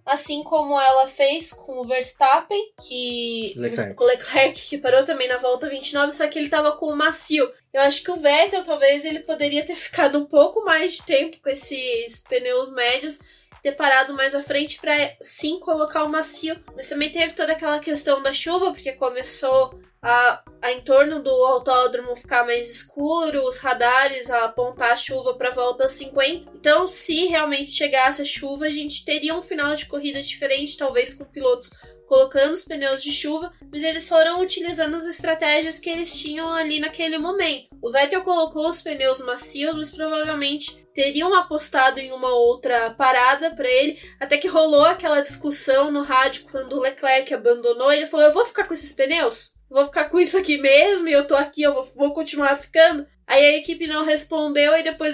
assim 0.06 0.44
como 0.44 0.80
ela 0.80 1.08
fez 1.08 1.54
com 1.54 1.80
o 1.80 1.86
Verstappen, 1.86 2.74
que 2.82 3.54
Leclerc. 3.56 3.94
com 3.94 4.04
o 4.04 4.08
Leclerc, 4.08 4.62
que 4.62 4.78
parou 4.78 5.04
também 5.04 5.28
na 5.28 5.38
volta 5.38 5.70
29, 5.70 6.12
só 6.12 6.28
que 6.28 6.40
ele 6.40 6.50
tava 6.50 6.74
com 6.74 6.88
o 6.88 6.96
macio. 6.96 7.52
Eu 7.72 7.82
acho 7.82 8.04
que 8.04 8.12
o 8.12 8.18
Vettel 8.18 8.64
talvez 8.64 9.06
ele 9.06 9.20
poderia 9.20 9.66
ter 9.66 9.76
ficado 9.76 10.18
um 10.18 10.26
pouco 10.26 10.64
mais 10.66 10.94
de 10.94 11.04
tempo 11.04 11.38
com 11.42 11.50
esses 11.50 12.24
pneus 12.28 12.72
médios 12.74 13.20
ter 13.64 13.72
parado 13.72 14.14
mais 14.14 14.36
à 14.36 14.44
frente 14.44 14.78
para 14.80 15.16
sim 15.22 15.58
colocar 15.58 16.04
o 16.04 16.10
macio. 16.10 16.62
Mas 16.76 16.90
também 16.90 17.10
teve 17.10 17.34
toda 17.34 17.54
aquela 17.54 17.80
questão 17.80 18.22
da 18.22 18.34
chuva, 18.34 18.74
porque 18.74 18.92
começou 18.92 19.80
a, 20.02 20.44
a 20.62 20.72
em 20.74 20.82
torno 20.82 21.24
do 21.24 21.32
autódromo 21.32 22.14
ficar 22.18 22.46
mais 22.46 22.70
escuro, 22.70 23.48
os 23.48 23.58
radares 23.58 24.30
a 24.30 24.44
apontar 24.44 24.92
a 24.92 24.98
chuva 24.98 25.36
para 25.36 25.52
volta 25.52 25.88
50. 25.88 26.52
Então, 26.54 26.90
se 26.90 27.26
realmente 27.28 27.72
chegasse 27.72 28.22
a 28.22 28.26
chuva, 28.26 28.66
a 28.66 28.70
gente 28.70 29.06
teria 29.06 29.34
um 29.34 29.42
final 29.42 29.74
de 29.76 29.86
corrida 29.86 30.22
diferente, 30.22 30.78
talvez 30.78 31.14
com 31.14 31.24
pilotos 31.24 31.72
colocando 32.06 32.54
os 32.54 32.66
pneus 32.66 33.02
de 33.02 33.14
chuva, 33.14 33.52
mas 33.72 33.82
eles 33.82 34.08
foram 34.08 34.42
utilizando 34.42 34.96
as 34.98 35.06
estratégias 35.06 35.80
que 35.80 35.90
eles 35.90 36.14
tinham 36.20 36.52
ali 36.52 36.80
naquele 36.80 37.18
momento. 37.18 37.70
O 37.82 37.90
Vettel 37.90 38.22
colocou 38.24 38.68
os 38.68 38.82
pneus 38.82 39.22
macios, 39.22 39.76
mas 39.76 39.90
provavelmente 39.90 40.83
teriam 40.94 41.34
apostado 41.34 42.00
em 42.00 42.12
uma 42.12 42.30
outra 42.30 42.92
parada 42.92 43.56
para 43.56 43.68
ele, 43.68 44.00
até 44.20 44.38
que 44.38 44.48
rolou 44.48 44.86
aquela 44.86 45.22
discussão 45.22 45.92
no 45.92 46.02
rádio 46.02 46.46
quando 46.52 46.74
o 46.74 46.82
Leclerc 46.82 47.34
abandonou. 47.34 47.92
Ele 47.92 48.08
falou: 48.08 48.26
Eu 48.28 48.34
vou 48.34 48.46
ficar 48.46 48.66
com 48.66 48.74
esses 48.74 48.94
pneus? 48.94 49.54
vou 49.74 49.86
ficar 49.86 50.06
com 50.06 50.20
isso 50.20 50.38
aqui 50.38 50.60
mesmo 50.60 51.08
e 51.08 51.12
eu 51.12 51.26
tô 51.26 51.36
aqui, 51.36 51.64
eu 51.64 51.74
vou, 51.74 51.84
vou 51.96 52.14
continuar 52.14 52.56
ficando. 52.58 53.08
Aí 53.26 53.44
a 53.44 53.58
equipe 53.58 53.88
não 53.88 54.06
respondeu 54.06 54.78
e 54.78 54.84
depois 54.84 55.12